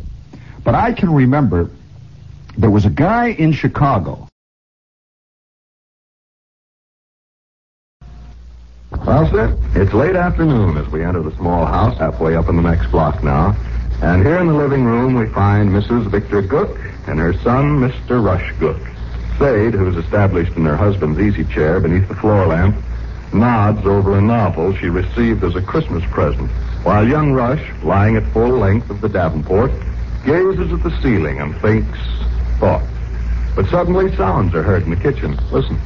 But 0.63 0.75
I 0.75 0.93
can 0.93 1.13
remember 1.13 1.69
there 2.57 2.71
was 2.71 2.85
a 2.85 2.89
guy 2.89 3.27
in 3.27 3.51
Chicago. 3.51 4.29
Well, 9.05 9.29
sir, 9.29 9.55
it's 9.75 9.93
late 9.93 10.15
afternoon 10.15 10.77
as 10.77 10.87
we 10.87 11.03
enter 11.03 11.21
the 11.21 11.35
small 11.35 11.63
house 11.63 11.95
halfway 11.99 12.35
up 12.35 12.49
in 12.49 12.55
the 12.55 12.63
next 12.63 12.89
block 12.89 13.23
now. 13.23 13.55
And 14.01 14.25
here 14.25 14.39
in 14.39 14.47
the 14.47 14.53
living 14.53 14.83
room 14.83 15.13
we 15.13 15.27
find 15.27 15.69
Mrs. 15.69 16.07
Victor 16.07 16.41
Gook 16.41 16.75
and 17.07 17.19
her 17.19 17.33
son, 17.33 17.79
Mr. 17.79 18.23
Rush 18.23 18.51
Gook. 18.53 18.81
Sade, 19.37 19.75
who's 19.75 19.95
established 19.95 20.53
in 20.53 20.65
her 20.65 20.75
husband's 20.75 21.19
easy 21.19 21.45
chair 21.45 21.79
beneath 21.79 22.07
the 22.07 22.15
floor 22.15 22.47
lamp, 22.47 22.83
nods 23.31 23.85
over 23.85 24.17
a 24.17 24.21
novel 24.21 24.75
she 24.75 24.87
received 24.87 25.43
as 25.43 25.55
a 25.55 25.61
Christmas 25.61 26.03
present, 26.09 26.49
while 26.81 27.07
young 27.07 27.31
Rush, 27.31 27.63
lying 27.83 28.15
at 28.15 28.23
full 28.33 28.57
length 28.57 28.89
of 28.89 29.01
the 29.01 29.09
Davenport, 29.09 29.71
gazes 30.25 30.73
at 30.73 30.81
the 30.81 31.01
ceiling 31.03 31.39
and 31.39 31.55
thinks 31.61 31.99
thoughts. 32.57 32.87
But 33.55 33.67
suddenly 33.67 34.15
sounds 34.15 34.55
are 34.55 34.63
heard 34.63 34.81
in 34.81 34.89
the 34.89 34.95
kitchen. 34.95 35.37
Listen. 35.51 35.77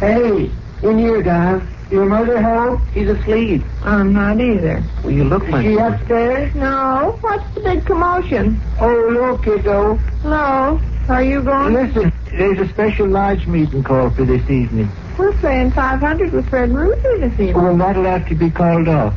Hey, 0.00 0.50
in 0.82 0.98
here, 0.98 1.22
Don. 1.22 1.77
Your 1.90 2.04
mother 2.04 2.40
home? 2.42 2.86
She's 2.92 3.08
asleep. 3.08 3.62
I'm 3.82 4.12
not 4.12 4.40
either. 4.40 4.82
Well, 5.02 5.12
you 5.12 5.24
look 5.24 5.48
like... 5.48 5.64
Is 5.64 5.72
she 5.72 5.78
upstairs? 5.78 6.54
No. 6.54 7.16
What's 7.22 7.54
the 7.54 7.60
big 7.60 7.86
commotion? 7.86 8.60
Oh, 8.78 9.08
look, 9.10 9.42
kiddo. 9.44 9.94
Hello. 10.22 10.78
Are 11.08 11.22
you 11.22 11.42
going? 11.42 11.72
Listen, 11.72 12.12
there's 12.30 12.58
a 12.58 12.68
special 12.68 13.08
lodge 13.08 13.46
meeting 13.46 13.82
called 13.82 14.14
for 14.16 14.26
this 14.26 14.42
evening. 14.50 14.90
We're 15.18 15.32
playing 15.38 15.70
500 15.70 16.32
with 16.32 16.48
Fred 16.50 16.70
Ruthie 16.70 17.20
this 17.20 17.32
evening. 17.32 17.54
Well, 17.54 17.76
that'll 17.78 18.04
have 18.04 18.28
to 18.28 18.34
be 18.34 18.50
called 18.50 18.88
off. 18.88 19.14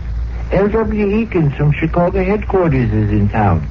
L.W. 0.53 1.07
Eakins 1.07 1.55
from 1.57 1.73
Chicago 1.73 2.23
headquarters 2.23 2.91
is 2.93 3.11
in 3.11 3.27
town. 3.29 3.67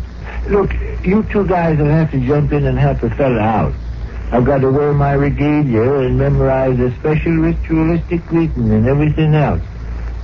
Look, 0.49 0.73
you 1.03 1.23
two 1.25 1.47
guys 1.47 1.79
will 1.79 1.87
have 1.87 2.11
to 2.11 2.21
jump 2.21 2.53
in 2.53 2.67
and 2.67 2.79
help 2.79 3.03
a 3.03 3.11
fella 3.17 3.41
out. 3.41 3.75
I've 4.33 4.45
got 4.45 4.59
to 4.59 4.71
wear 4.71 4.93
my 4.93 5.15
regalia 5.15 6.07
and 6.07 6.17
memorize 6.17 6.79
a 6.79 6.93
special 7.01 7.33
ritualistic 7.33 8.25
greeting 8.27 8.71
and 8.71 8.87
everything 8.87 9.35
else. 9.35 9.63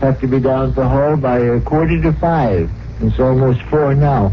Have 0.01 0.21
to 0.21 0.29
be 0.29 0.39
down 0.39 0.69
at 0.69 0.75
the 0.77 0.89
hall 0.89 1.17
by 1.17 1.39
a 1.39 1.61
quarter 1.61 2.01
to 2.03 2.13
five. 2.13 2.71
It's 3.01 3.19
almost 3.19 3.63
four 3.63 3.97
now. 3.97 4.33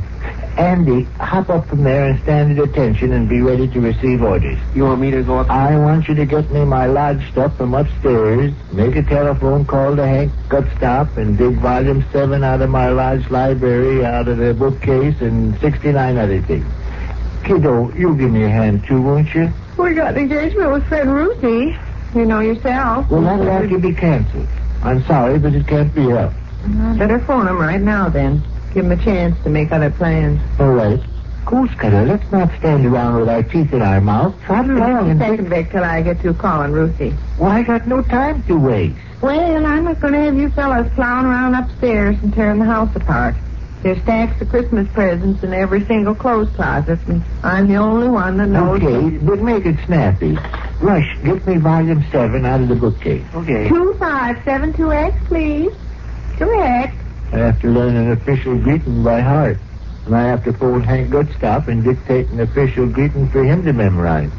Andy, 0.57 1.05
hop 1.17 1.49
up 1.49 1.67
from 1.67 1.83
there 1.83 2.05
and 2.05 2.21
stand 2.21 2.59
at 2.59 2.69
attention 2.69 3.13
and 3.13 3.27
be 3.27 3.41
ready 3.41 3.67
to 3.69 3.81
receive 3.81 4.21
orders. 4.21 4.59
You 4.75 4.83
want 4.83 5.01
me 5.01 5.09
to 5.09 5.23
go 5.23 5.39
up? 5.39 5.49
I 5.49 5.75
want 5.75 6.07
you 6.07 6.13
to 6.13 6.25
get 6.27 6.51
me 6.51 6.63
my 6.63 6.85
lodge 6.85 7.27
stuff 7.31 7.57
from 7.57 7.73
upstairs, 7.73 8.53
make 8.71 8.95
a 8.95 9.01
telephone 9.01 9.65
call 9.65 9.95
to 9.95 10.05
Hank 10.05 10.31
Gutstop, 10.49 11.17
and 11.17 11.35
dig 11.35 11.55
volume 11.55 12.05
7 12.11 12.43
out 12.43 12.61
of 12.61 12.69
my 12.69 12.89
lodge 12.89 13.27
library, 13.31 14.05
out 14.05 14.27
of 14.27 14.37
the 14.37 14.53
bookcase, 14.53 15.19
and 15.21 15.59
69 15.59 16.17
other 16.17 16.41
things. 16.43 16.71
Kiddo, 17.43 17.91
you 17.95 18.15
give 18.15 18.31
me 18.31 18.43
a 18.43 18.49
hand 18.49 18.85
too, 18.85 19.01
won't 19.01 19.33
you? 19.33 19.51
We 19.77 19.93
got 19.95 20.13
an 20.13 20.19
engagement 20.19 20.71
with 20.71 20.87
Fred 20.87 21.07
Ruthie. 21.07 21.77
You 22.15 22.25
know 22.25 22.39
yourself. 22.39 23.09
Well, 23.09 23.21
that'll 23.21 23.45
have 23.45 23.69
to 23.69 23.79
be 23.79 23.93
canceled. 23.93 24.47
I'm 24.83 25.03
sorry, 25.05 25.39
but 25.39 25.55
it 25.55 25.67
can't 25.67 25.93
be 25.95 26.09
helped. 26.09 26.35
Mm-hmm. 26.35 26.97
Better 26.97 27.19
phone 27.19 27.47
him 27.47 27.57
right 27.57 27.81
now, 27.81 28.09
then. 28.09 28.43
Give 28.73 28.85
him 28.85 28.91
a 28.91 29.03
chance 29.03 29.41
to 29.43 29.49
make 29.49 29.71
other 29.71 29.89
plans. 29.89 30.39
All 30.59 30.71
right. 30.71 30.99
Goose 31.45 31.73
cutter, 31.75 32.05
let's 32.05 32.31
not 32.31 32.49
stand 32.59 32.85
around 32.85 33.19
with 33.19 33.29
our 33.29 33.43
teeth 33.43 33.73
in 33.73 33.81
our 33.81 33.99
mouth. 33.99 34.33
Trot 34.45 34.65
mm-hmm. 34.65 34.77
along 34.77 35.11
and 35.11 35.19
Second, 35.19 35.49
Vic, 35.49 35.71
till 35.71 35.83
I 35.83 36.01
get 36.01 36.19
through 36.21 36.35
calling 36.35 36.71
Ruthie. 36.71 37.13
Well, 37.37 37.51
I 37.51 37.63
got 37.63 37.87
no 37.87 38.01
time 38.01 38.43
to 38.43 38.57
waste. 38.57 38.97
Well, 39.21 39.65
I'm 39.65 39.85
not 39.85 39.99
going 39.99 40.13
to 40.13 40.19
have 40.19 40.35
you 40.35 40.49
fellas 40.51 40.91
plowing 40.95 41.25
around 41.25 41.55
upstairs 41.55 42.15
and 42.21 42.33
tearing 42.33 42.59
the 42.59 42.65
house 42.65 42.95
apart. 42.95 43.35
There's 43.83 44.01
stacks 44.03 44.41
of 44.41 44.47
Christmas 44.47 44.87
presents 44.93 45.43
in 45.43 45.53
every 45.53 45.83
single 45.83 46.15
clothes 46.15 46.49
closet, 46.55 46.99
and 47.07 47.21
I'm 47.43 47.67
the 47.67 47.75
only 47.75 48.07
one 48.07 48.37
that 48.37 48.47
knows. 48.47 48.81
Okay, 48.81 49.17
but 49.17 49.39
make 49.39 49.65
it 49.65 49.75
snappy. 49.85 50.37
Rush, 50.79 51.17
get 51.25 51.45
me 51.45 51.57
volume 51.57 52.01
7 52.09 52.45
out 52.45 52.61
of 52.61 52.69
the 52.69 52.75
bookcase. 52.75 53.25
Okay. 53.35 53.67
2572X, 53.67 55.25
please. 55.25 55.73
Correct. 56.37 56.95
I 57.33 57.37
have 57.39 57.59
to 57.59 57.67
learn 57.67 57.97
an 57.97 58.11
official 58.13 58.57
greeting 58.57 59.03
by 59.03 59.19
heart. 59.19 59.57
And 60.05 60.15
I 60.15 60.27
have 60.27 60.45
to 60.45 60.53
phone 60.53 60.81
Hank 60.81 61.09
Gutstop 61.09 61.67
and 61.67 61.83
dictate 61.83 62.29
an 62.29 62.39
official 62.39 62.87
greeting 62.87 63.27
for 63.29 63.43
him 63.43 63.65
to 63.65 63.73
memorize. 63.73 64.31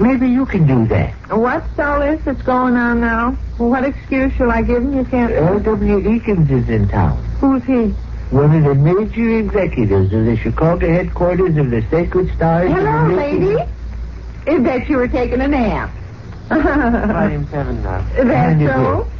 Maybe 0.00 0.28
you 0.28 0.44
can 0.44 0.66
do 0.66 0.88
that. 0.88 1.14
What's 1.30 1.78
all 1.78 2.00
this 2.00 2.20
that's 2.24 2.42
going 2.42 2.74
on 2.74 3.00
now? 3.00 3.32
What 3.58 3.84
excuse 3.84 4.32
shall 4.34 4.50
I 4.50 4.62
give 4.62 4.82
him? 4.82 4.96
You 4.96 5.04
can't. 5.04 5.32
L.W. 5.32 6.00
Eakins 6.00 6.50
is 6.50 6.68
in 6.68 6.88
town. 6.88 7.22
Who's 7.40 7.62
he? 7.62 7.94
One 8.30 8.54
of 8.54 8.64
the 8.64 8.74
major 8.74 9.38
executives 9.38 10.12
of 10.12 10.26
the 10.26 10.36
Chicago 10.36 10.86
headquarters 10.86 11.56
of 11.56 11.70
the 11.70 11.82
Sacred 11.90 12.30
Stars. 12.36 12.70
Hello, 12.70 13.06
lady. 13.14 13.56
I 14.46 14.58
bet 14.58 14.86
you 14.88 14.98
were 14.98 15.08
taking 15.08 15.40
a 15.40 15.48
nap. 15.48 15.90
Volume 16.48 17.46
7 17.50 17.82
now. 17.82 18.06
That's 18.14 18.28
Hand 18.28 18.62
it 18.62 18.68
so? 18.68 19.10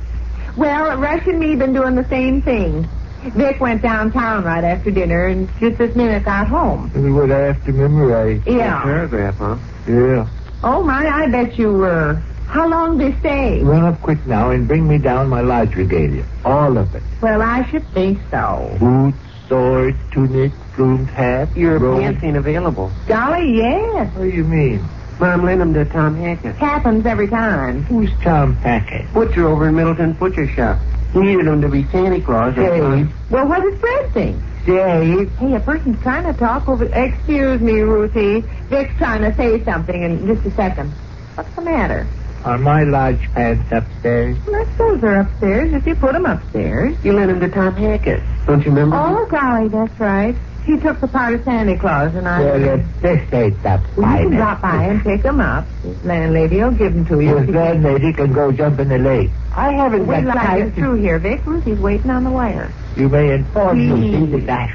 Well, 0.59 0.99
Rush 0.99 1.27
and 1.27 1.39
me 1.39 1.57
been 1.57 1.73
doing 1.73 1.95
the 1.95 2.07
same 2.09 2.43
thing. 2.43 2.87
Vic 3.35 3.61
went 3.61 3.81
downtown 3.81 4.45
right 4.45 4.63
after 4.63 4.91
dinner 4.91 5.27
and 5.27 5.49
just 5.59 5.79
this 5.79 5.97
minute 5.97 6.25
got 6.25 6.47
home. 6.47 6.91
This 6.93 7.05
is 7.05 7.13
what 7.13 7.33
I 7.33 7.39
have 7.39 7.65
to 7.65 7.73
memorize. 7.73 8.43
Yeah. 8.47 8.83
Paragraph, 8.83 9.37
huh? 9.37 9.57
Yeah. 9.89 10.29
Oh, 10.63 10.83
my, 10.83 11.07
I 11.07 11.31
bet 11.31 11.59
you 11.59 11.73
were. 11.73 12.23
How 12.49 12.67
long 12.69 12.97
they 12.99 13.13
stay? 13.21 13.63
Run 13.63 13.85
up 13.85 14.01
quick 14.01 14.25
now 14.27 14.51
and 14.51 14.67
bring 14.67 14.89
me 14.89 14.99
down 14.99 15.29
my 15.29 15.43
lodge 15.43 15.75
regalia. 15.75 16.25
All 16.45 16.77
of 16.79 16.95
it. 16.95 17.03
Well, 17.21 17.43
I 17.43 17.65
should 17.71 17.87
think 17.89 18.19
so. 18.31 18.75
Boots, 18.81 19.19
sword, 19.49 19.95
tunic, 20.13 20.53
plumed 20.75 21.09
hat. 21.11 21.55
Your 21.57 21.79
robe. 21.79 22.01
pants 22.01 22.25
ain't 22.25 22.37
available. 22.37 22.91
Golly, 23.07 23.57
yes. 23.57 24.13
What 24.15 24.25
do 24.25 24.31
you 24.31 24.45
mean? 24.45 24.83
Mom 25.21 25.45
lent 25.45 25.59
them 25.59 25.75
to 25.75 25.85
Tom 25.85 26.17
Hackett. 26.17 26.55
Happens 26.57 27.05
every 27.05 27.29
time. 27.29 27.83
Who's 27.85 28.11
Tom 28.23 28.55
Hackett? 28.57 29.13
Butcher 29.13 29.47
over 29.47 29.69
in 29.69 29.75
Middleton 29.75 30.13
Butcher 30.15 30.47
Shop. 30.49 30.79
He 31.13 31.19
needed 31.21 31.47
them 31.47 31.61
to 31.61 31.69
be 31.69 31.85
Santa 31.91 32.21
Claus. 32.21 32.57
or- 32.57 32.63
Dave. 32.63 33.13
Well, 33.31 33.47
what 33.47 33.61
does 33.63 33.79
Fred 33.81 34.13
think? 34.15 34.37
Dave. 34.65 35.31
Hey, 35.39 35.55
a 35.55 35.61
person's 35.61 36.01
trying 36.03 36.25
to 36.33 36.39
talk 36.39 36.69
over... 36.69 36.85
Excuse 36.85 37.61
me, 37.61 37.81
Ruthie. 37.81 38.41
Vic's 38.69 38.95
trying 38.99 39.23
to 39.23 39.35
say 39.37 39.63
something 39.65 40.03
in 40.03 40.27
just 40.27 40.47
a 40.47 40.51
second. 40.53 40.91
What's 41.35 41.55
the 41.57 41.63
matter? 41.63 42.07
Are 42.49 42.57
my 42.57 42.83
lodge 42.83 43.21
pants 43.35 43.71
upstairs? 43.71 44.35
Well, 44.47 44.57
I 44.57 44.65
suppose 44.73 45.03
they're 45.03 45.21
upstairs 45.21 45.75
if 45.75 45.87
you 45.87 45.95
put 45.95 46.15
them 46.15 46.25
upstairs. 46.25 46.97
You 47.05 47.13
lent 47.13 47.29
them 47.29 47.41
to 47.41 47.49
Tom 47.55 47.77
Hackett. 47.77 48.23
Don't 48.47 48.65
you 48.65 48.71
remember? 48.71 48.97
Oh, 48.97 49.27
golly, 49.27 49.69
that's 49.69 50.01
right. 50.01 50.35
He 50.65 50.79
took 50.79 50.99
the 50.99 51.09
part 51.09 51.35
of 51.35 51.45
Santa 51.45 51.79
Claus, 51.79 52.15
and 52.15 52.27
I... 52.27 52.41
Well, 52.41 52.65
if 52.65 53.03
this 53.03 53.35
ain't 53.35 53.63
the 53.63 53.83
Well, 53.99 54.23
you 54.23 54.31
can 54.31 54.37
drop 54.39 54.63
by 54.63 54.83
and 54.85 55.03
pick 55.03 55.23
them 55.23 55.43
up. 55.43 55.67
This 55.83 56.03
landlady 56.07 56.63
will 56.63 56.71
give 56.71 56.95
them 56.95 57.05
to 57.09 57.21
you. 57.21 57.29
Your 57.29 57.47
landlady 57.47 58.15
can 58.15 58.33
go 58.33 58.51
jump 58.51 58.81
in 58.81 58.89
the 58.89 58.99
lake. 58.99 59.31
I 59.55 59.73
haven't 59.73 60.07
Wait 60.07 60.25
got 60.25 60.33
till 60.33 60.41
I 60.41 60.45
time 60.47 60.69
get 60.71 60.75
through 60.75 60.95
here, 61.03 61.19
Vic. 61.19 61.45
Ruthie's 61.45 61.79
waiting 61.79 62.11
on 62.11 62.25
the 62.25 62.31
wire. 62.31 62.73
You 62.97 63.11
may 63.11 63.35
inform 63.35 63.77
Please. 63.77 64.21
Lucy 64.21 64.47
that 64.47 64.71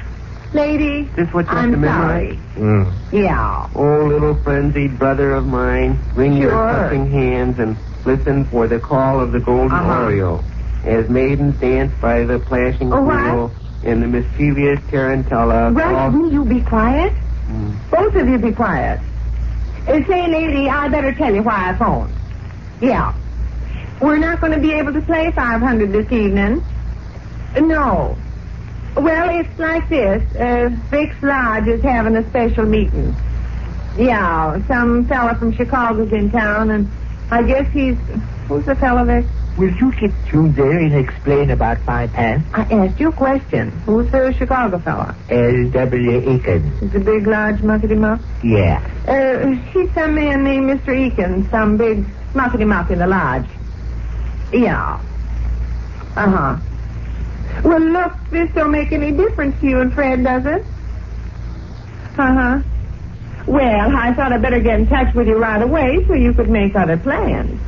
Lady, 0.54 1.10
This 1.16 1.26
what 1.32 1.46
you 1.46 1.50
have 1.56 1.64
I'm 1.64 1.72
to 1.72 1.76
memorize? 1.78 2.38
sorry. 2.54 2.64
Mm. 2.64 2.92
Yeah. 3.12 3.66
Oh, 3.74 4.06
little 4.06 4.36
frenzied 4.44 4.98
brother 4.98 5.32
of 5.34 5.46
mine, 5.46 5.98
wring 6.14 6.34
your 6.36 6.50
Sure. 6.52 6.70
cupping 6.70 7.10
hands 7.10 7.58
and 7.58 7.76
listen 8.04 8.46
for 8.50 8.68
the 8.68 8.78
call 8.78 9.18
of 9.20 9.32
the 9.32 9.40
golden 9.40 9.72
Uh-huh. 9.76 10.04
oriole. 10.04 10.44
As 10.84 11.08
maidens 11.08 11.56
dance 11.60 11.92
by 12.00 12.24
the 12.24 12.38
plashing 12.38 12.92
Oh, 12.92 13.00
what? 13.02 13.18
pool 13.30 13.52
and 13.82 14.00
the 14.02 14.06
mischievous 14.06 14.78
tarantella. 14.92 15.74
All- 15.76 16.10
will 16.10 16.32
you 16.32 16.44
be 16.44 16.60
quiet? 16.60 17.12
Mm. 17.50 17.74
Both 17.90 18.14
of 18.14 18.28
you 18.28 18.38
be 18.38 18.52
quiet. 18.52 19.00
Uh, 19.88 19.98
say, 20.08 20.28
lady, 20.28 20.68
I 20.68 20.88
better 20.88 21.12
tell 21.14 21.34
you 21.34 21.42
why 21.42 21.70
I 21.70 21.74
phoned. 21.76 22.14
Yeah. 22.80 23.12
We're 24.00 24.18
not 24.18 24.40
going 24.40 24.52
to 24.52 24.60
be 24.60 24.72
able 24.72 24.92
to 24.92 25.00
play 25.02 25.30
500 25.34 25.92
this 25.92 26.10
evening. 26.12 26.62
No. 27.58 28.16
Well, 28.96 29.40
it's 29.40 29.58
like 29.58 29.88
this. 29.88 30.22
Uh, 30.36 30.70
Vic's 30.90 31.20
Lodge 31.22 31.66
is 31.66 31.82
having 31.82 32.16
a 32.16 32.28
special 32.30 32.64
meeting. 32.64 33.14
Yeah, 33.98 34.64
some 34.66 35.06
fella 35.06 35.34
from 35.36 35.52
Chicago's 35.52 36.12
in 36.12 36.30
town, 36.30 36.70
and 36.70 36.88
I 37.30 37.42
guess 37.42 37.66
he's... 37.72 37.96
Who's 38.48 38.64
the 38.66 38.74
fella, 38.76 39.04
Vic? 39.04 39.24
Will 39.56 39.72
you 39.76 39.92
get 39.92 40.12
through 40.26 40.52
there 40.52 40.78
and 40.78 40.94
explain 40.94 41.50
about 41.50 41.84
my 41.86 42.08
pants? 42.08 42.46
I 42.52 42.62
asked 42.62 42.98
you 42.98 43.08
a 43.08 43.12
question. 43.12 43.70
Who's 43.86 44.10
the 44.10 44.32
Chicago 44.32 44.78
fella? 44.78 45.14
L.W. 45.30 46.20
Eakins. 46.22 46.82
Is 46.82 46.92
the 46.92 46.98
big, 47.00 47.26
large, 47.26 47.58
muckety-muck? 47.58 48.20
Yeah. 48.42 48.82
Uh, 49.06 49.46
he's 49.70 49.92
some 49.94 50.14
man 50.16 50.42
named 50.42 50.70
Mr. 50.70 50.88
Eakins, 50.88 51.48
some 51.50 51.76
big 51.76 52.04
muckety 52.32 52.66
muck 52.66 52.90
in 52.90 52.98
the 52.98 53.06
lodge. 53.06 53.46
Yeah. 54.52 55.00
Uh 56.16 56.30
huh. 56.30 56.56
Well, 57.64 57.80
look, 57.80 58.12
this 58.30 58.50
don't 58.54 58.72
make 58.72 58.92
any 58.92 59.12
difference 59.12 59.58
to 59.60 59.66
you 59.66 59.80
and 59.80 59.92
Fred, 59.94 60.22
does 60.22 60.42
it? 60.44 60.66
Uh 62.18 62.34
huh. 62.34 62.62
Well, 63.46 63.96
I 63.96 64.14
thought 64.14 64.32
I'd 64.32 64.42
better 64.42 64.60
get 64.60 64.80
in 64.80 64.86
touch 64.86 65.14
with 65.14 65.26
you 65.26 65.38
right 65.38 65.62
away 65.62 66.04
so 66.06 66.14
you 66.14 66.32
could 66.34 66.48
make 66.50 66.76
other 66.76 66.96
plans. 66.96 67.60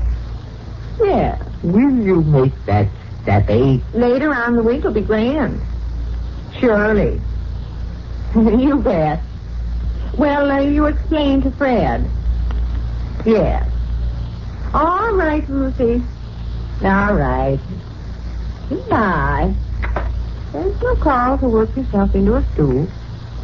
Yeah. 1.02 1.42
Will 1.62 2.04
you 2.04 2.22
make 2.22 2.64
that 2.66 2.88
steppy? 3.24 3.82
Later 3.94 4.32
on 4.34 4.56
the 4.56 4.62
week 4.62 4.84
will 4.84 4.92
be 4.92 5.00
grand. 5.02 5.60
Surely. 6.60 7.20
you 8.34 8.78
bet. 8.78 9.22
Well, 10.16 10.50
uh, 10.50 10.60
you 10.60 10.86
explain 10.86 11.42
to 11.42 11.50
Fred. 11.52 12.08
Yes. 13.26 13.68
All 14.72 15.16
right, 15.16 15.48
Lucy. 15.48 16.02
All 16.82 17.14
right. 17.14 17.60
Goodbye. 18.68 19.54
There's 20.52 20.80
no 20.82 20.94
call 20.96 21.38
to 21.38 21.48
work 21.48 21.74
yourself 21.76 22.14
into 22.14 22.36
a 22.36 22.44
stool. 22.54 22.88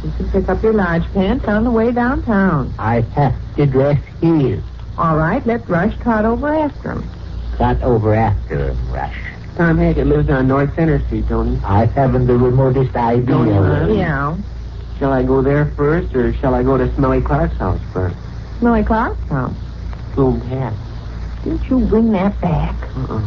You 0.03 0.11
can 0.17 0.31
pick 0.31 0.49
up 0.49 0.61
your 0.63 0.73
large 0.73 1.05
pants 1.13 1.45
on 1.47 1.63
the 1.63 1.71
way 1.71 1.91
downtown. 1.91 2.73
I 2.79 3.01
have 3.15 3.35
to 3.55 3.65
dress 3.65 3.99
here. 4.21 4.61
All 4.97 5.15
right, 5.17 5.45
let 5.45 5.67
Rush 5.69 5.95
trot 5.99 6.25
over 6.25 6.53
after 6.53 6.91
him. 6.93 7.09
Got 7.57 7.81
over 7.83 8.13
after 8.13 8.69
him, 8.71 8.91
Rush. 8.91 9.15
Tom 9.55 9.77
Hackett 9.77 10.07
lives 10.07 10.29
on 10.29 10.47
North 10.47 10.73
Center 10.75 10.99
Street, 11.05 11.27
Tony. 11.27 11.59
I 11.63 11.85
haven't 11.85 12.25
the 12.27 12.35
remotest 12.37 12.95
idea. 12.95 13.25
Don't 13.25 13.47
you, 13.47 13.53
where- 13.61 13.89
Yeah. 13.89 14.35
Shall 14.99 15.13
I 15.13 15.23
go 15.23 15.41
there 15.41 15.65
first, 15.77 16.15
or 16.15 16.33
shall 16.33 16.53
I 16.55 16.63
go 16.63 16.77
to 16.77 16.93
Smelly 16.95 17.21
Clark's 17.21 17.57
house 17.57 17.79
first? 17.91 18.15
Smelly 18.59 18.83
Clark's 18.83 19.19
house. 19.29 19.53
Plumed 20.13 20.43
hat. 20.43 20.73
Didn't 21.43 21.69
you 21.69 21.79
bring 21.87 22.11
that 22.13 22.39
back? 22.41 22.75
Uh-uh. 22.95 23.21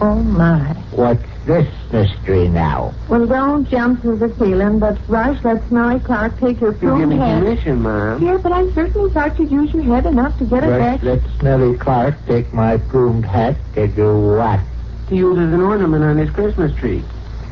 Oh, 0.00 0.14
my. 0.22 0.58
What's 0.92 1.22
this 1.46 1.66
mystery 1.92 2.48
now? 2.48 2.94
Well, 3.08 3.26
don't 3.26 3.68
jump 3.68 4.02
through 4.02 4.18
the 4.18 4.34
ceiling, 4.38 4.78
but 4.78 4.98
Rush, 5.08 5.42
let 5.44 5.66
Smelly 5.68 6.00
Clark 6.00 6.38
take 6.38 6.60
your 6.60 6.72
You 6.72 6.78
give 6.78 6.90
plumed 6.90 7.08
me 7.08 7.16
hat. 7.16 7.42
permission, 7.42 7.82
Mom. 7.82 8.22
Yeah, 8.22 8.36
but 8.36 8.52
I 8.52 8.70
certainly 8.72 9.10
thought 9.10 9.38
you'd 9.38 9.50
use 9.50 9.72
your 9.72 9.82
head 9.84 10.06
enough 10.06 10.36
to 10.38 10.44
get 10.44 10.64
it 10.64 10.68
Rush, 10.68 11.00
back. 11.00 11.02
let 11.02 11.20
Smelly 11.40 11.76
Clark 11.78 12.14
take 12.26 12.52
my 12.52 12.76
plumed 12.76 13.24
hat 13.24 13.56
to 13.74 13.86
do 13.88 14.20
what? 14.36 14.60
To 15.08 15.16
use 15.16 15.38
as 15.38 15.52
an 15.52 15.60
ornament 15.60 16.04
on 16.04 16.18
his 16.18 16.30
Christmas 16.30 16.74
tree. 16.76 17.02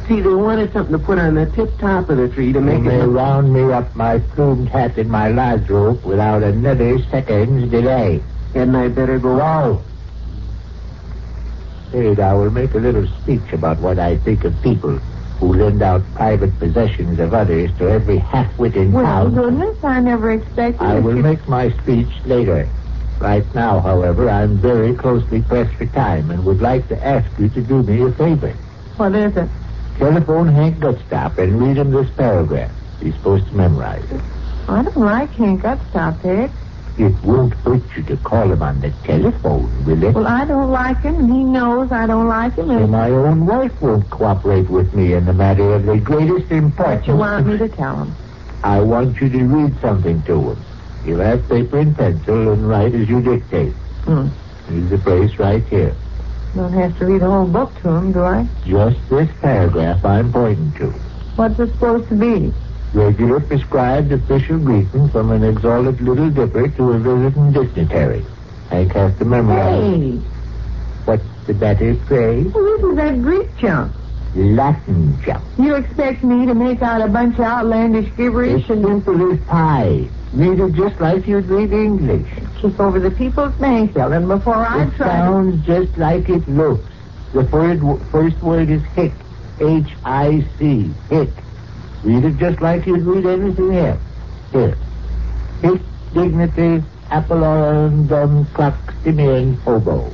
See, 0.08 0.20
they 0.20 0.28
wanted 0.34 0.72
something 0.72 0.96
to 0.96 1.04
put 1.04 1.18
on 1.18 1.34
the 1.34 1.46
tip 1.46 1.76
top 1.78 2.10
of 2.10 2.18
the 2.18 2.28
tree 2.28 2.52
to 2.52 2.60
make 2.60 2.82
may 2.82 2.94
it... 2.94 2.98
They 3.00 3.06
round 3.06 3.52
me 3.52 3.72
up 3.72 3.96
my 3.96 4.18
plumed 4.18 4.68
hat 4.68 4.98
in 4.98 5.08
my 5.10 5.28
lodge 5.30 5.68
rope 5.68 6.04
without 6.04 6.44
another 6.44 6.98
second's 7.10 7.68
delay. 7.70 8.22
Hadn't 8.54 8.76
I 8.76 8.86
better 8.88 9.18
go... 9.18 9.36
No. 9.36 9.82
Instead, 11.92 12.20
I 12.20 12.34
will 12.34 12.50
make 12.50 12.74
a 12.74 12.78
little 12.78 13.06
speech 13.22 13.52
about 13.52 13.78
what 13.78 13.98
I 13.98 14.16
think 14.18 14.44
of 14.44 14.60
people 14.62 14.96
who 15.38 15.52
lend 15.54 15.82
out 15.82 16.02
private 16.14 16.58
possessions 16.58 17.18
of 17.20 17.32
others 17.34 17.70
to 17.78 17.88
every 17.88 18.18
half-wit 18.18 18.74
in 18.74 18.92
Well, 18.92 19.04
town. 19.04 19.34
goodness, 19.34 19.76
I 19.84 20.00
never 20.00 20.32
expected 20.32 20.80
I 20.80 20.98
will 20.98 21.16
you- 21.16 21.22
make 21.22 21.46
my 21.48 21.70
speech 21.82 22.08
later. 22.24 22.68
Right 23.20 23.44
now, 23.54 23.80
however, 23.80 24.28
I'm 24.28 24.56
very 24.56 24.94
closely 24.94 25.42
pressed 25.42 25.74
for 25.74 25.86
time 25.86 26.30
and 26.30 26.44
would 26.44 26.60
like 26.60 26.88
to 26.88 27.06
ask 27.06 27.26
you 27.38 27.48
to 27.50 27.60
do 27.62 27.82
me 27.82 28.02
a 28.02 28.10
favor. 28.12 28.52
What 28.96 29.14
is 29.14 29.36
it? 29.36 29.48
Telephone 29.98 30.48
Hank 30.48 30.78
Gutstop 30.80 31.38
and 31.38 31.60
read 31.60 31.78
him 31.78 31.90
this 31.92 32.08
paragraph. 32.16 32.70
He's 33.00 33.14
supposed 33.14 33.46
to 33.48 33.54
memorize 33.54 34.04
it. 34.10 34.20
I 34.68 34.82
don't 34.82 34.96
like 34.96 35.32
Hank 35.34 35.62
Gutstop, 35.62 36.22
Dick. 36.22 36.50
It 36.98 37.12
won't 37.22 37.52
hurt 37.54 37.82
you 37.94 38.02
to 38.04 38.16
call 38.18 38.50
him 38.50 38.62
on 38.62 38.80
the 38.80 38.90
telephone, 39.04 39.84
will 39.84 40.02
it? 40.02 40.14
Well, 40.14 40.26
I 40.26 40.46
don't 40.46 40.70
like 40.70 41.00
him, 41.02 41.16
and 41.16 41.30
he 41.30 41.44
knows 41.44 41.92
I 41.92 42.06
don't 42.06 42.26
like 42.26 42.54
him, 42.54 42.70
And 42.70 42.80
and 42.84 42.90
my 42.92 43.10
own 43.10 43.44
wife 43.44 43.82
won't 43.82 44.08
cooperate 44.08 44.70
with 44.70 44.94
me 44.94 45.12
in 45.12 45.26
the 45.26 45.34
matter 45.34 45.74
of 45.74 45.84
the 45.84 45.98
greatest 45.98 46.50
importance. 46.50 47.06
what 47.06 47.06
you 47.06 47.16
want 47.16 47.46
me 47.46 47.58
to 47.58 47.68
tell 47.68 47.96
him. 47.96 48.14
I 48.62 48.80
want 48.80 49.20
you 49.20 49.28
to 49.28 49.44
read 49.44 49.78
something 49.82 50.22
to 50.22 50.50
him. 50.52 50.58
You'll 51.04 51.20
have 51.20 51.46
paper 51.48 51.78
and 51.78 51.94
pencil 51.94 52.52
and 52.52 52.66
write 52.66 52.94
as 52.94 53.08
you 53.08 53.20
dictate. 53.20 53.74
Hmm. 54.04 54.28
Here's 54.68 54.90
the 54.90 54.98
place 54.98 55.38
right 55.38 55.62
here. 55.64 55.94
Don't 56.54 56.72
have 56.72 56.98
to 56.98 57.04
read 57.06 57.20
a 57.22 57.30
whole 57.30 57.46
book 57.46 57.70
to 57.82 57.90
him, 57.90 58.12
do 58.12 58.22
I? 58.24 58.48
Just 58.64 58.96
this 59.10 59.28
paragraph 59.42 60.02
I'm 60.04 60.32
pointing 60.32 60.72
to. 60.78 60.90
What's 61.36 61.58
it 61.60 61.70
supposed 61.72 62.08
to 62.08 62.14
be? 62.14 62.54
Regular 62.96 63.40
prescribed 63.40 64.10
official 64.10 64.58
greeting 64.58 65.10
from 65.10 65.30
an 65.30 65.44
exalted 65.44 66.00
little 66.00 66.30
dipper 66.30 66.66
to 66.68 66.92
a 66.92 66.98
visiting 66.98 67.52
dignitary. 67.52 68.24
Hank 68.70 68.92
has 68.92 69.16
to 69.18 69.24
memorize. 69.26 69.82
Hey, 70.00 70.12
What's 71.04 71.22
the 71.46 71.52
better 71.52 71.94
phrase? 72.06 72.46
well, 72.54 72.64
this 72.64 72.82
is 72.90 72.96
that 72.96 73.20
Greek 73.20 73.54
junk. 73.58 73.92
Latin 74.34 75.20
jump. 75.22 75.44
You 75.58 75.74
expect 75.74 76.24
me 76.24 76.46
to 76.46 76.54
make 76.54 76.80
out 76.80 77.02
a 77.02 77.08
bunch 77.08 77.34
of 77.34 77.40
outlandish 77.44 78.08
gibberish 78.16 78.62
It's 78.62 78.70
and 78.70 78.82
simple 78.86 79.30
as 79.30 79.40
pie. 79.40 80.08
Read 80.32 80.58
it 80.58 80.72
just 80.72 80.98
like 80.98 81.26
you'd 81.26 81.44
read 81.46 81.72
English. 81.74 82.26
keep 82.62 82.80
over 82.80 82.98
the 82.98 83.10
people's 83.10 83.54
bank 83.56 83.92
building 83.92 84.26
before 84.26 84.56
I 84.56 84.84
It 84.84 84.94
try 84.96 85.06
to... 85.06 85.12
sounds 85.12 85.66
just 85.66 85.98
like 85.98 86.30
it 86.30 86.48
looks. 86.48 86.82
The 87.34 87.44
first, 87.48 87.82
first 88.10 88.42
word 88.42 88.70
is 88.70 88.82
hick. 88.94 89.12
H-I-C. 89.60 90.90
Hick. 91.10 91.28
Read 92.04 92.24
it 92.24 92.36
just 92.38 92.60
like 92.60 92.86
you'd 92.86 93.02
read 93.02 93.26
anything 93.26 93.76
else. 93.76 94.00
Here. 94.52 94.76
Hic 95.62 95.80
dignity 96.14 96.84
apollorum 97.10 98.46
proximian 98.46 99.58
hobo. 99.60 100.10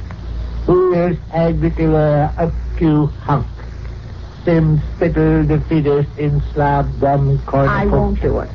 Who 0.67 0.95
is 0.95 1.17
agricola 1.33 2.33
upcu 2.37 3.11
hunc. 3.25 3.47
Sim 4.45 4.81
spittle 4.97 5.61
fetus 5.69 6.07
in 6.19 6.43
slab 6.53 7.01
dum 7.01 7.41
I 7.53 7.87
won't 7.87 8.21
do 8.21 8.41
it. 8.41 8.51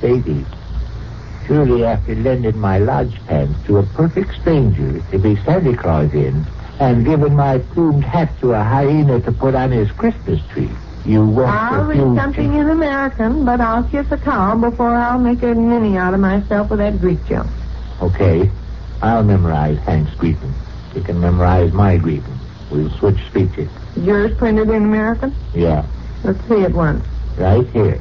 Baby, 0.00 0.44
surely 1.46 1.84
after 1.84 2.14
lending 2.14 2.58
my 2.58 2.78
lodge 2.78 3.14
pants 3.26 3.58
to 3.66 3.78
a 3.78 3.82
perfect 3.82 4.34
stranger 4.34 5.00
to 5.10 5.18
be 5.18 5.36
Santa 5.36 5.76
Claus 5.76 6.12
in, 6.12 6.44
and 6.78 7.04
giving 7.06 7.34
my 7.34 7.58
plumed 7.58 8.04
hat 8.04 8.30
to 8.40 8.52
a 8.52 8.62
hyena 8.62 9.20
to 9.20 9.32
put 9.32 9.54
on 9.54 9.70
his 9.70 9.90
Christmas 9.92 10.40
tree, 10.50 10.70
you 11.06 11.24
won't 11.24 11.48
I'll 11.48 11.84
read 11.84 11.98
refuse 11.98 12.16
something 12.18 12.54
in 12.54 12.68
American, 12.70 13.44
but 13.44 13.60
I'll 13.60 13.84
kiss 13.84 14.10
a 14.10 14.16
cow 14.18 14.56
before 14.56 14.94
I'll 14.94 15.18
make 15.18 15.42
a 15.42 15.54
ninny 15.54 15.96
out 15.96 16.14
of 16.14 16.20
myself 16.20 16.70
with 16.70 16.78
that 16.80 17.00
Greek 17.00 17.24
junk. 17.26 17.50
Okay, 18.02 18.50
I'll 19.02 19.22
memorize 19.22 19.78
Hank's 19.78 20.14
greeting. 20.14 20.52
You 20.94 21.02
can 21.02 21.20
memorize 21.20 21.72
my 21.72 21.96
greeting. 21.96 22.38
We'll 22.70 22.90
switch 22.98 23.18
speeches. 23.26 23.70
Yours 23.96 24.36
printed 24.36 24.68
in 24.70 24.84
American? 24.84 25.34
Yeah, 25.54 25.86
Let's 26.24 26.40
see 26.48 26.62
it 26.62 26.72
once. 26.74 27.04
right 27.38 27.66
here. 27.68 28.00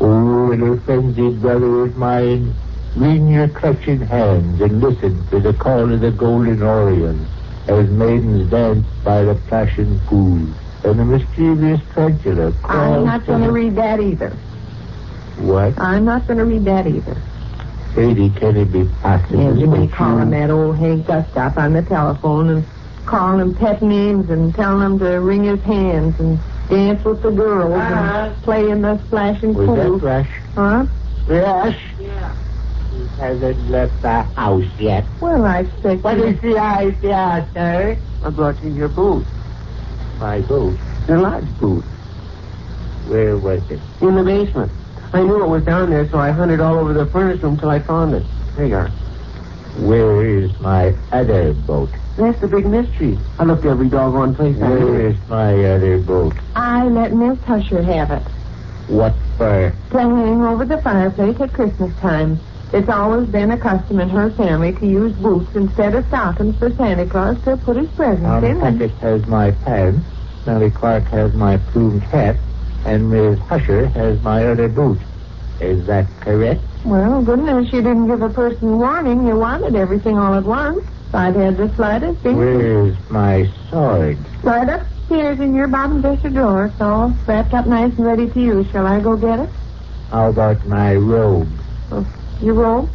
Oh, 0.00 0.46
little 0.50 0.78
frenzied 0.80 1.42
brother 1.42 1.82
of 1.84 1.96
mine, 1.96 2.54
wring 2.96 3.28
your 3.28 3.48
clutching 3.48 4.00
hands 4.00 4.60
and 4.60 4.80
listen 4.80 5.26
to 5.28 5.40
the 5.40 5.52
call 5.52 5.92
of 5.92 6.00
the 6.00 6.10
golden 6.12 6.62
Orion 6.62 7.26
as 7.66 7.90
maidens 7.90 8.48
dance 8.50 8.86
by 9.04 9.22
the 9.24 9.34
plashing 9.48 9.98
pool 10.06 10.46
and 10.84 10.98
the 10.98 11.04
mischievous 11.04 11.80
tarantula 11.94 12.52
I'm 12.64 13.04
not 13.04 13.26
going 13.26 13.42
to 13.42 13.52
read 13.52 13.76
that 13.76 14.00
either. 14.00 14.30
What? 15.38 15.78
I'm 15.78 16.04
not 16.04 16.26
going 16.26 16.38
to 16.38 16.44
read 16.44 16.64
that 16.64 16.86
either. 16.86 17.16
Sadie, 17.94 18.30
can 18.30 18.56
it 18.56 18.72
be 18.72 18.84
possible? 19.02 19.42
Yeah, 19.42 19.52
you 19.54 19.66
may 19.66 19.86
that 19.86 19.94
call 19.96 20.18
him 20.18 20.30
that 20.30 20.50
old 20.50 20.76
Hank 20.76 21.06
Gutstop 21.06 21.56
on 21.56 21.72
the 21.72 21.82
telephone 21.82 22.48
and 22.50 22.64
call 23.06 23.38
him 23.38 23.54
pet 23.54 23.82
names 23.82 24.30
and 24.30 24.54
tell 24.54 24.80
him 24.80 24.98
to 24.98 25.20
wring 25.20 25.44
his 25.44 25.60
hands 25.62 26.18
and 26.20 26.38
dance 26.68 27.02
with 27.04 27.22
the 27.22 27.30
girls 27.30 27.72
and 27.72 27.94
uh-huh. 27.94 28.34
play 28.42 28.68
in 28.70 28.82
the 28.82 28.98
splashing 29.06 29.54
Was 29.54 29.66
pool. 29.66 29.76
that 29.98 30.04
Rush? 30.04 30.30
Huh? 30.54 30.86
Rush? 31.26 31.78
Yeah. 31.98 32.34
He 32.92 33.06
hasn't 33.20 33.70
left 33.70 34.02
the 34.02 34.22
house 34.22 34.64
yet. 34.78 35.04
Well, 35.20 35.44
I 35.44 35.60
expect 35.60 36.02
What 36.04 36.18
you- 36.18 36.24
is 36.24 36.40
the 36.40 36.58
idea, 36.58 37.48
sir? 37.54 37.96
I 38.24 38.30
brought 38.30 38.62
you 38.62 38.70
your 38.70 38.88
boot. 38.88 39.24
My 40.20 40.40
boat. 40.40 40.76
The 41.06 41.16
lodge 41.18 41.46
boot. 41.60 41.84
Where 43.08 43.36
was 43.36 43.62
it? 43.70 43.80
In 44.00 44.14
the 44.16 44.22
basement. 44.24 44.70
I 45.12 45.22
knew 45.22 45.42
it 45.42 45.48
was 45.48 45.64
down 45.64 45.90
there, 45.90 46.08
so 46.10 46.18
I 46.18 46.30
hunted 46.30 46.60
all 46.60 46.78
over 46.78 46.92
the 46.92 47.06
furnace 47.06 47.42
room 47.42 47.56
till 47.58 47.70
I 47.70 47.78
found 47.78 48.14
it. 48.14 48.24
There 48.56 48.66
you 48.66 48.76
are. 48.76 48.88
Where 49.78 50.26
is 50.26 50.50
my 50.60 50.94
other 51.12 51.54
boat? 51.54 51.90
That's 52.16 52.38
the 52.40 52.48
big 52.48 52.66
mystery. 52.66 53.16
I 53.38 53.44
looked 53.44 53.64
every 53.64 53.88
doggone 53.88 54.34
place 54.34 54.56
I 54.60 54.68
Where 54.68 54.80
knew. 54.80 55.08
is 55.08 55.16
my 55.28 55.54
other 55.64 55.98
boat? 55.98 56.34
I 56.56 56.84
let 56.88 57.12
Miss 57.14 57.38
Husher 57.44 57.82
have 57.82 58.10
it. 58.10 58.22
What 58.88 59.14
for? 59.36 59.72
To 59.90 59.98
hang 59.98 60.42
over 60.42 60.64
the 60.64 60.78
fireplace 60.82 61.40
at 61.40 61.52
Christmas 61.52 61.94
time. 62.00 62.40
It's 62.72 62.88
always 62.88 63.28
been 63.28 63.50
a 63.50 63.56
custom 63.58 63.98
in 63.98 64.10
her 64.10 64.30
family 64.30 64.72
to 64.74 64.86
use 64.86 65.12
boots 65.14 65.54
instead 65.54 65.94
of 65.94 66.06
stockings 66.08 66.58
for 66.58 66.70
Santa 66.74 67.06
Claus 67.06 67.42
to 67.44 67.56
put 67.56 67.76
his 67.76 67.88
presents 67.90 68.22
Tom 68.22 68.44
in. 68.44 68.60
Hackett 68.60 68.90
has 68.98 69.26
my 69.26 69.52
pants, 69.52 70.06
Nellie 70.46 70.70
Clark 70.70 71.04
has 71.04 71.32
my 71.32 71.56
plumed 71.56 72.02
hat, 72.02 72.36
and 72.84 73.10
Miss 73.10 73.38
Husher 73.40 73.86
has 73.86 74.22
my 74.22 74.44
other 74.46 74.68
boot. 74.68 74.98
Is 75.60 75.86
that 75.86 76.06
correct? 76.20 76.60
Well, 76.84 77.22
goodness, 77.22 77.72
you 77.72 77.80
didn't 77.80 78.06
give 78.06 78.20
a 78.22 78.28
person 78.28 78.78
warning 78.78 79.26
you 79.26 79.36
wanted 79.36 79.74
everything 79.74 80.18
all 80.18 80.34
at 80.34 80.44
once. 80.44 80.84
I'd 81.14 81.36
had 81.36 81.56
the 81.56 81.74
slightest 81.74 82.20
thing. 82.20 82.36
Where's 82.36 82.96
my 83.10 83.50
sword? 83.70 84.18
Right 84.42 84.68
upstairs 84.68 85.40
in 85.40 85.54
your 85.54 85.68
bottom 85.68 86.02
dresser 86.02 86.28
drawer. 86.28 86.66
It's 86.66 86.80
all 86.82 87.14
wrapped 87.26 87.54
up 87.54 87.66
nice 87.66 87.96
and 87.96 88.06
ready 88.06 88.28
to 88.28 88.40
use. 88.40 88.70
Shall 88.70 88.86
I 88.86 89.00
go 89.00 89.16
get 89.16 89.40
it? 89.40 89.48
How 90.10 90.28
about 90.28 90.64
my 90.66 90.94
robe? 90.94 91.48
Oh, 91.90 92.06
Your 92.40 92.54
robe? 92.54 92.88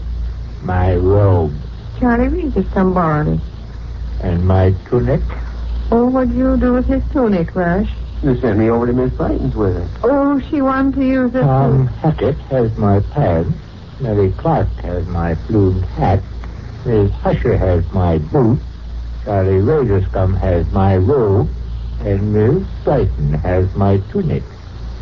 My 0.61 0.95
robe. 0.95 1.53
Charlie 1.99 2.29
Reed 2.29 2.53
just 2.53 2.71
come 2.71 2.93
borrowed. 2.93 3.41
And 4.21 4.47
my 4.47 4.73
tunic? 4.89 5.21
Oh, 5.91 6.05
what'd 6.09 6.33
you 6.33 6.55
do 6.57 6.73
with 6.73 6.85
his 6.85 7.03
tunic, 7.11 7.53
Rush? 7.53 7.89
You 8.23 8.39
sent 8.39 8.57
me 8.57 8.69
over 8.69 8.87
to 8.87 8.93
Miss 8.93 9.11
Brighton's 9.13 9.53
with 9.53 9.75
it. 9.75 9.89
Oh, 10.01 10.39
she 10.49 10.61
wanted 10.61 10.95
to 10.95 11.05
use 11.05 11.35
it 11.35 11.41
Tom. 11.41 11.87
Hackett 11.87 12.37
has 12.49 12.75
my 12.77 13.01
pants. 13.01 13.57
Mary 13.99 14.31
Clark 14.37 14.69
has 14.75 15.05
my 15.07 15.35
plumed 15.35 15.83
hat. 15.85 16.23
Miss 16.85 17.11
Husher 17.11 17.57
has 17.57 17.83
my 17.91 18.19
boot. 18.19 18.59
Charlie 19.25 19.61
Rogerscum 19.61 20.37
has 20.39 20.65
my 20.71 20.95
robe. 20.95 21.49
And 21.99 22.33
Miss 22.33 22.65
Brighton 22.85 23.33
has 23.33 23.73
my 23.75 23.97
tunic. 24.09 24.43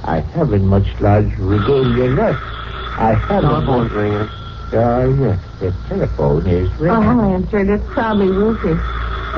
I 0.04 0.20
haven't 0.20 0.66
much 0.66 0.88
large 1.00 1.32
regalia 1.38 2.10
left. 2.10 2.61
I 2.98 3.14
haven't 3.14 3.50
Telephone's 3.50 3.92
much... 3.92 3.98
ringing. 3.98 4.30
Oh, 4.74 5.14
yes, 5.20 5.40
the 5.60 5.74
telephone 5.88 6.48
is 6.48 6.70
ringing. 6.80 6.98
Oh. 6.98 7.02
I'll 7.02 7.22
answer 7.22 7.60
it. 7.60 7.70
It's 7.70 7.84
probably 7.94 8.30
Ruthie. 8.30 8.80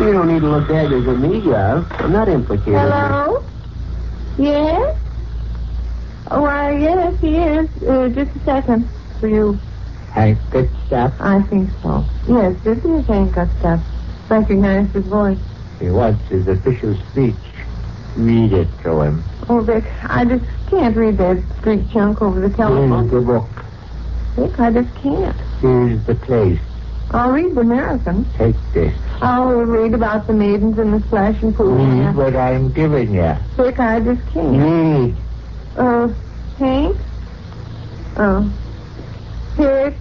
You 0.01 0.11
don't 0.11 0.27
need 0.27 0.41
to 0.41 0.49
look 0.49 0.67
daggers 0.67 1.07
at 1.07 1.17
me, 1.17 1.41
Gal. 1.41 1.85
I'm 1.91 2.11
not 2.11 2.27
implicated. 2.27 2.73
Hello? 2.73 3.43
Yes? 4.37 4.97
Oh, 6.31 6.41
why, 6.41 6.77
yes, 6.77 7.19
he 7.21 7.37
is. 7.37 7.69
Uh, 7.83 8.09
just 8.09 8.35
a 8.35 8.39
second 8.43 8.89
for 9.19 9.27
you. 9.27 9.53
Hank, 10.11 10.39
stuff. 10.87 11.13
I 11.19 11.41
think 11.43 11.69
so. 11.81 12.05
Yes, 12.27 12.55
this 12.63 12.83
is 12.83 13.05
Hank 13.07 13.33
stuff. 13.59 13.81
Recognize 14.29 14.89
his 14.91 15.05
voice. 15.05 15.37
He 15.79 15.89
wants 15.89 16.23
his 16.29 16.47
official 16.47 16.95
speech. 17.11 17.35
Read 18.15 18.53
it 18.53 18.67
to 18.83 19.01
him. 19.01 19.23
Oh, 19.49 19.59
Vic, 19.61 19.83
I 20.03 20.25
just 20.25 20.45
can't 20.69 20.95
read 20.95 21.17
that 21.17 21.37
Greek 21.61 21.87
junk 21.89 22.21
over 22.21 22.39
the 22.39 22.47
Here's 22.47 22.57
telephone. 22.57 23.09
the 23.09 23.21
book. 23.21 23.49
Vic, 24.35 24.59
I 24.59 24.71
just 24.71 24.95
can't. 24.95 25.35
Here's 25.61 26.03
the 26.05 26.15
place. 26.15 26.59
I'll 27.11 27.31
read 27.31 27.53
the 27.53 27.61
American. 27.61 28.25
Take 28.37 28.55
this. 28.73 28.95
I'll 29.21 29.47
read 29.53 29.93
about 29.93 30.25
the 30.27 30.33
maidens 30.33 30.79
and 30.79 30.93
the 30.93 31.05
splash 31.07 31.41
and 31.43 31.53
pool. 31.55 31.75
Read 31.75 32.15
what 32.15 32.35
I'm 32.35 32.71
giving 32.71 33.13
you. 33.13 33.35
Vic, 33.57 33.79
I 33.79 33.99
just 33.99 34.21
can't. 34.33 34.57
Read. 34.57 35.15
Uh, 35.77 36.07
Hank? 36.57 36.97
Oh. 38.17 38.51
Pick, 39.55 39.95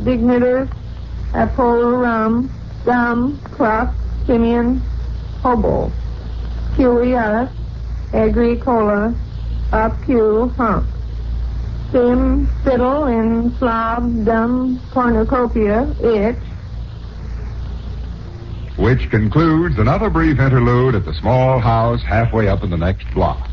Dignitas, 0.00 0.70
Apollo 1.34 1.96
Rum, 1.96 2.50
Dum, 2.84 3.38
Cruff, 3.44 3.94
Simeon, 4.26 4.78
Hobo, 5.42 5.90
Curious, 6.76 7.50
Agricola, 8.12 9.14
a 9.72 9.90
Q, 10.04 10.48
Hump, 10.56 10.86
Sim, 11.90 12.46
Fiddle, 12.64 13.06
in 13.06 13.56
Slav, 13.58 14.24
Dum, 14.24 14.80
Cornucopia, 14.92 15.94
Itch, 16.02 16.36
Which 18.76 19.10
concludes 19.10 19.78
another 19.78 20.10
brief 20.10 20.38
interlude 20.40 20.94
at 20.94 21.04
the 21.04 21.14
small 21.14 21.58
house 21.58 22.02
halfway 22.02 22.48
up 22.48 22.62
in 22.62 22.70
the 22.70 22.76
next 22.76 23.12
block. 23.14 23.51